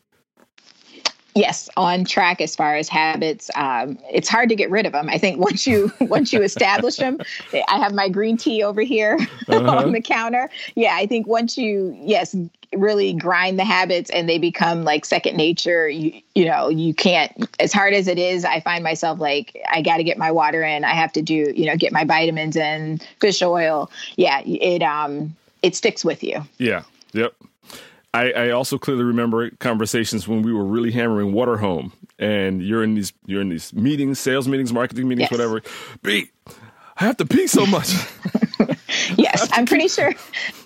yes 1.37 1.69
on 1.77 2.05
track 2.05 2.41
as 2.41 2.57
far 2.57 2.77
as 2.77 2.89
habits 2.89 3.51
um, 3.55 3.99
it's 4.11 4.29
hard 4.29 4.49
to 4.49 4.57
get 4.57 4.71
rid 4.71 4.87
of 4.87 4.93
them 4.93 5.09
i 5.09 5.19
think 5.19 5.39
once 5.39 5.67
you 5.67 5.93
once 6.01 6.33
you 6.33 6.43
establish 6.43 6.97
them 6.97 7.19
i 7.69 7.79
have 7.79 7.95
my 7.95 8.09
green 8.09 8.37
tea 8.37 8.63
over 8.63 8.81
here 8.81 9.19
uh-huh. 9.49 9.77
on 9.77 9.93
the 9.93 10.01
counter. 10.01 10.51
Yeah 10.75 10.97
i 10.97 11.07
think 11.07 11.27
once 11.27 11.57
you 11.57 11.97
yes 12.01 12.35
really 12.73 13.13
grind 13.13 13.59
the 13.59 13.65
habits 13.65 14.11
and 14.11 14.29
they 14.29 14.39
become 14.39 14.83
like 14.83 15.05
second 15.05 15.37
nature 15.37 15.89
you 15.89 16.21
you 16.35 16.45
know 16.45 16.69
you 16.69 16.93
can't 16.93 17.49
as 17.61 17.73
hard 17.73 17.95
as 17.95 18.09
it 18.09 18.19
is 18.19 18.45
i 18.45 18.61
find 18.61 18.83
myself 18.83 19.21
like 19.21 19.57
i 19.71 19.81
got 19.81 19.99
to 19.99 20.05
get 20.05 20.19
my 20.19 20.31
water 20.31 20.63
in. 20.63 20.85
I 20.85 20.95
have 20.95 21.13
to 21.13 21.23
do 21.23 21.53
you 21.55 21.67
know 21.67 21.77
get 21.77 21.93
my 21.93 22.05
vitamins 22.05 22.57
in 22.57 22.99
fish 23.21 23.43
oil. 23.43 23.91
Yeah 24.17 24.41
it 24.45 24.83
um 24.83 25.35
it 25.63 25.75
sticks 25.75 26.05
with 26.05 26.23
you. 26.23 26.43
Yeah 26.59 26.83
yep 27.13 27.35
I, 28.15 28.31
I, 28.33 28.51
also 28.51 28.79
clearly 28.79 29.05
remember 29.05 29.51
conversations 29.51 30.27
when 30.27 30.43
we 30.43 30.53
were 30.53 30.65
really 30.65 30.91
hammering 30.91 31.33
water 31.33 31.59
home, 31.59 31.93
and 32.19 32.63
you're 32.63 32.83
in 32.83 32.95
these 32.95 33.13
you're 33.27 33.43
in 33.43 33.51
these 33.51 33.75
meetings, 33.75 34.19
sales 34.19 34.49
meetings, 34.49 34.73
marketing 34.73 35.07
meetings, 35.09 35.29
yes. 35.31 35.39
whatever. 35.39 35.63
B, 36.03 36.31
I 36.97 37.05
have 37.05 37.17
to 37.19 37.27
pee 37.27 37.47
so 37.47 37.67
much. 37.67 37.91
I'm 39.53 39.67
pretty 39.67 39.89
sure. 39.89 40.13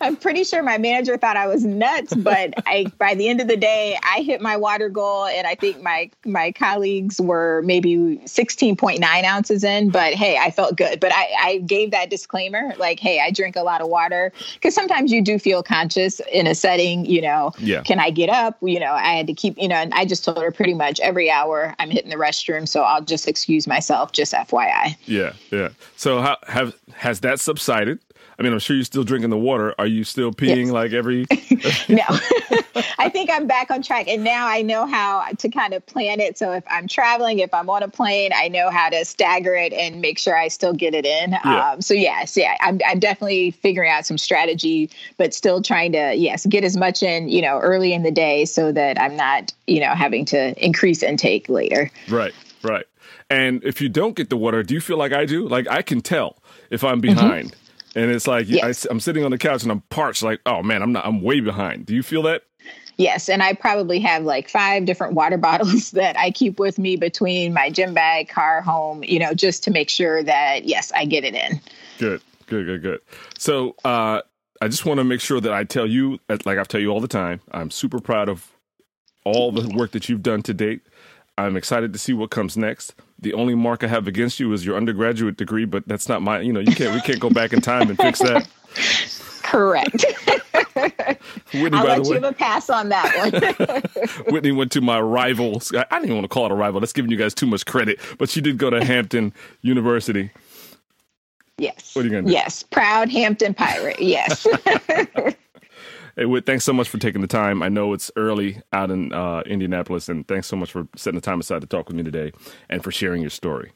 I'm 0.01 0.17
pretty 0.17 0.45
sure 0.45 0.63
my 0.63 0.79
manager 0.79 1.17
thought 1.17 1.37
I 1.37 1.47
was 1.47 1.65
nuts, 1.65 2.15
but 2.15 2.55
I 2.67 2.87
by 2.99 3.15
the 3.15 3.29
end 3.29 3.41
of 3.41 3.49
the 3.49 3.57
day, 3.57 3.99
I 4.03 4.23
hit 4.23 4.41
my 4.41 4.57
water 4.57 4.89
goal, 4.89 5.27
and 5.27 5.47
I 5.47 5.55
think 5.55 5.83
my 5.83 6.11
my 6.25 6.53
colleagues 6.53 7.21
were 7.21 7.63
maybe 7.65 8.21
16.9 8.25 9.25
ounces 9.25 9.65
in. 9.65 9.91
But 9.91 10.15
hey, 10.15 10.39
I 10.39 10.51
felt 10.51 10.77
good. 10.77 11.01
But 11.01 11.13
I, 11.13 11.29
I 11.41 11.59
gave 11.59 11.91
that 11.91 12.11
disclaimer, 12.11 12.75
like, 12.79 13.01
hey, 13.01 13.21
I 13.21 13.31
drink 13.31 13.57
a 13.57 13.63
lot 13.63 13.81
of 13.81 13.89
water 13.89 14.33
because 14.55 14.75
sometimes 14.75 15.13
you 15.13 15.23
do 15.23 15.39
feel 15.39 15.63
conscious 15.63 16.21
in 16.33 16.47
a 16.47 16.55
setting. 16.55 17.05
You 17.05 17.23
know, 17.23 17.53
yeah. 17.59 17.83
can 17.83 18.01
I 18.01 18.11
get 18.11 18.31
up? 18.31 18.57
You 18.63 18.81
know, 18.81 18.93
I 18.93 19.17
had 19.17 19.27
to 19.27 19.35
keep. 19.35 19.59
You 19.59 19.69
know, 19.69 19.77
and 19.77 19.93
I 19.95 20.05
just 20.05 20.25
told 20.25 20.39
her 20.39 20.51
pretty 20.51 20.75
much 20.75 21.01
every 21.01 21.31
hour 21.31 21.75
I'm 21.79 21.91
hitting 21.91 22.11
the 22.11 22.17
restroom, 22.17 22.67
so 22.67 22.83
I'll 22.83 23.03
just 23.03 23.29
excuse 23.29 23.67
myself. 23.67 24.13
Just 24.13 24.33
FYI. 24.33 24.97
Yeah, 25.07 25.33
yeah. 25.51 25.71
So 25.97 26.21
how 26.21 26.37
have 26.47 26.75
has 26.95 27.21
that 27.21 27.41
subsided? 27.41 27.99
I 28.41 28.43
mean, 28.43 28.55
I'm 28.55 28.59
sure 28.59 28.75
you're 28.75 28.87
still 28.87 29.05
drinking 29.05 29.29
the 29.29 29.37
water. 29.37 29.75
Are 29.79 29.87
you 29.87 30.03
still 30.03 30.33
peeing 30.33 30.65
yes. 30.65 30.71
like 30.71 30.93
every? 30.93 31.27
no, 31.91 32.03
I 32.99 33.11
think 33.11 33.29
I'm 33.31 33.47
back 33.47 33.71
on 33.71 33.83
track, 33.83 34.09
and 34.09 34.25
now 34.25 34.47
I 34.47 34.63
know 34.63 34.87
how 34.87 35.27
to 35.37 35.49
kind 35.51 35.75
of 35.75 35.85
plan 35.85 36.21
it. 36.21 36.39
So 36.39 36.53
if 36.53 36.65
I'm 36.67 36.89
traveling, 36.89 37.41
if 37.41 37.53
I'm 37.53 37.69
on 37.69 37.83
a 37.83 37.89
plane, 37.89 38.31
I 38.35 38.49
know 38.49 38.71
how 38.71 38.89
to 38.89 39.05
stagger 39.05 39.55
it 39.55 39.75
and 39.75 40.01
make 40.01 40.19
sure 40.19 40.35
I 40.35 40.49
still 40.49 40.73
get 40.73 40.95
it 40.95 41.05
in. 41.05 41.33
Yeah. 41.33 41.73
Um, 41.73 41.83
so 41.83 41.93
yes, 41.93 42.35
yeah, 42.35 42.57
I'm, 42.63 42.81
I'm 42.89 42.99
definitely 42.99 43.51
figuring 43.51 43.91
out 43.91 44.07
some 44.07 44.17
strategy, 44.17 44.89
but 45.19 45.35
still 45.35 45.61
trying 45.61 45.93
to 45.93 46.15
yes 46.15 46.47
get 46.47 46.65
as 46.65 46.79
much 46.79 47.03
in 47.03 47.29
you 47.29 47.43
know 47.43 47.59
early 47.59 47.93
in 47.93 48.05
the 48.05 48.11
day 48.11 48.47
so 48.47 48.73
that 48.73 48.99
I'm 48.99 49.17
not 49.17 49.53
you 49.67 49.81
know 49.81 49.93
having 49.93 50.25
to 50.27 50.65
increase 50.65 51.03
intake 51.03 51.51
later. 51.51 51.91
Right, 52.09 52.33
right. 52.63 52.87
And 53.29 53.63
if 53.65 53.83
you 53.83 53.91
don't 53.91 54.17
get 54.17 54.31
the 54.31 54.39
water, 54.39 54.63
do 54.63 54.73
you 54.73 54.81
feel 54.81 54.97
like 54.97 55.13
I 55.13 55.27
do? 55.27 55.47
Like 55.47 55.69
I 55.69 55.83
can 55.83 56.01
tell 56.01 56.39
if 56.71 56.83
I'm 56.83 57.03
mm-hmm. 57.03 57.15
behind. 57.15 57.49
Mm-hmm 57.49 57.60
and 57.95 58.11
it's 58.11 58.27
like 58.27 58.49
yes. 58.49 58.87
I, 58.87 58.91
am 58.91 59.01
sitting 59.01 59.25
on 59.25 59.31
the 59.31 59.39
couch 59.39 59.63
and 59.63 59.73
I'm 59.73 59.81
parched. 59.83 60.23
Like, 60.23 60.41
oh 60.47 60.63
man, 60.63 60.83
I'm 60.83 60.93
not. 60.93 61.07
I'm 61.07 61.23
way 61.23 61.41
behind. 61.41 61.87
Do 61.87 61.95
you 61.95 62.03
feel 62.03 62.23
that? 62.23 62.43
Yes, 62.97 63.31
and 63.31 63.43
I 63.43 63.55
probably 63.55 63.99
have 64.01 64.25
like 64.25 64.49
five 64.49 64.85
different 64.85 65.15
water 65.15 65.37
bottles 65.39 65.93
that 65.93 66.19
I 66.19 66.31
keep 66.31 66.59
with 66.59 66.79
me 66.79 66.97
between 66.97 67.53
my 67.53 67.71
gym 67.71 67.95
bag, 67.95 68.29
car, 68.29 68.61
home. 68.61 69.03
You 69.05 69.19
know, 69.19 69.35
just 69.35 69.65
to 69.65 69.71
make 69.71 69.89
sure 69.89 70.23
that 70.23 70.65
yes, 70.65 70.93
I 70.93 71.05
get 71.05 71.25
it 71.25 71.35
in. 71.35 71.61
Good, 71.99 72.23
good, 72.47 72.67
good, 72.67 72.83
good. 72.83 73.01
So 73.39 73.75
uh, 73.85 74.23
I 74.61 74.69
just 74.69 74.85
want 74.85 74.99
to 74.99 75.05
make 75.05 75.21
sure 75.21 75.41
that 75.41 75.53
I 75.53 75.65
tell 75.65 75.87
you, 75.87 76.19
like 76.45 76.59
I 76.59 76.65
tell 76.65 76.81
you 76.81 76.91
all 76.91 77.01
the 77.01 77.09
time, 77.09 77.41
I'm 77.53 77.71
super 77.71 78.01
proud 78.01 78.29
of 78.29 78.51
all 79.25 79.53
the 79.53 79.75
work 79.75 79.93
that 79.93 80.09
you've 80.09 80.23
done 80.23 80.43
to 80.43 80.55
date. 80.55 80.83
I'm 81.39 81.57
excited 81.57 81.93
to 81.93 81.99
see 81.99 82.13
what 82.13 82.31
comes 82.31 82.57
next. 82.57 82.95
The 83.21 83.35
only 83.35 83.55
mark 83.55 83.85
I 83.85 83.87
have 83.87 84.09
against 84.09 84.41
you 84.41 84.53
is 84.53 84.65
your 84.65 84.77
undergraduate 84.77 85.37
degree, 85.37 85.65
but 85.65 85.87
that's 85.87 86.09
not 86.09 86.23
my. 86.23 86.41
You 86.41 86.53
know, 86.53 86.61
you 86.61 86.75
can't. 86.75 86.95
We 86.95 87.01
can't 87.03 87.21
go 87.21 87.31
back 87.31 87.53
in 87.53 87.61
time 87.61 87.89
and 87.89 87.99
fix 87.99 88.19
that. 88.21 88.49
Correct. 89.43 90.05
Whitney, 91.53 91.79
I'll 91.79 91.85
let 91.85 92.07
you 92.07 92.15
have 92.15 92.25
a 92.25 92.33
pass 92.33 92.71
on 92.71 92.89
that 92.91 93.85
one. 94.25 94.25
Whitney 94.33 94.53
went 94.53 94.73
to 94.73 94.81
my 94.81 95.01
rival. 95.01 95.61
I 95.75 95.83
didn't 95.91 96.05
even 96.05 96.15
want 96.17 96.25
to 96.25 96.29
call 96.29 96.47
it 96.47 96.53
a 96.53 96.55
rival. 96.55 96.81
That's 96.81 96.93
giving 96.93 97.11
you 97.11 97.17
guys 97.17 97.35
too 97.35 97.47
much 97.47 97.67
credit. 97.67 97.99
But 98.19 98.31
she 98.31 98.41
did 98.41 98.59
go 98.59 98.71
to 98.71 98.85
Hampton 98.85 99.35
University. 99.63 100.31
Yes. 101.59 101.95
What 101.95 102.03
are 102.03 102.05
you 102.05 102.11
going 102.11 102.25
to 102.25 102.31
do? 102.31 102.33
Yes. 102.33 102.63
Proud 102.63 103.11
Hampton 103.11 103.55
Pirate. 103.55 104.01
Yes. 104.01 104.47
Thanks 106.45 106.65
so 106.65 106.73
much 106.73 106.89
for 106.89 106.99
taking 106.99 107.23
the 107.23 107.27
time. 107.27 107.63
I 107.63 107.69
know 107.69 107.93
it's 107.95 108.11
early 108.17 108.61
out 108.73 108.91
in 108.91 109.13
uh, 109.13 109.41
Indianapolis, 109.47 110.09
and 110.09 110.27
thanks 110.29 110.47
so 110.47 110.57
much 110.57 110.71
for 110.71 110.87
setting 110.97 111.19
the 111.19 111.25
time 111.25 111.41
aside 111.41 111.63
to 111.63 111.67
talk 111.67 111.89
with 111.89 111.97
me 111.97 112.03
today 112.03 112.33
and 112.69 112.85
for 112.85 112.93
sharing 112.93 113.23
your 113.23 113.31
story. 113.31 113.73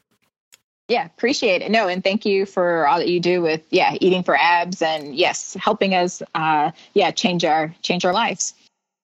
Yeah, 0.87 1.05
appreciate 1.05 1.63
it. 1.63 1.71
No, 1.71 1.87
and 1.87 2.03
thank 2.03 2.25
you 2.25 2.45
for 2.45 2.87
all 2.87 2.99
that 2.99 3.09
you 3.09 3.19
do 3.19 3.41
with 3.41 3.65
yeah, 3.71 3.95
eating 3.99 4.21
for 4.21 4.37
abs 4.37 4.83
and 4.83 5.15
yes, 5.15 5.55
helping 5.55 5.95
us 5.95 6.21
uh 6.35 6.71
yeah, 6.93 7.09
change 7.11 7.43
our 7.43 7.73
change 7.81 8.05
our 8.05 8.13
lives. 8.13 8.53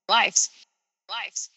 Lives. 0.08 0.52
Lives. 1.10 1.50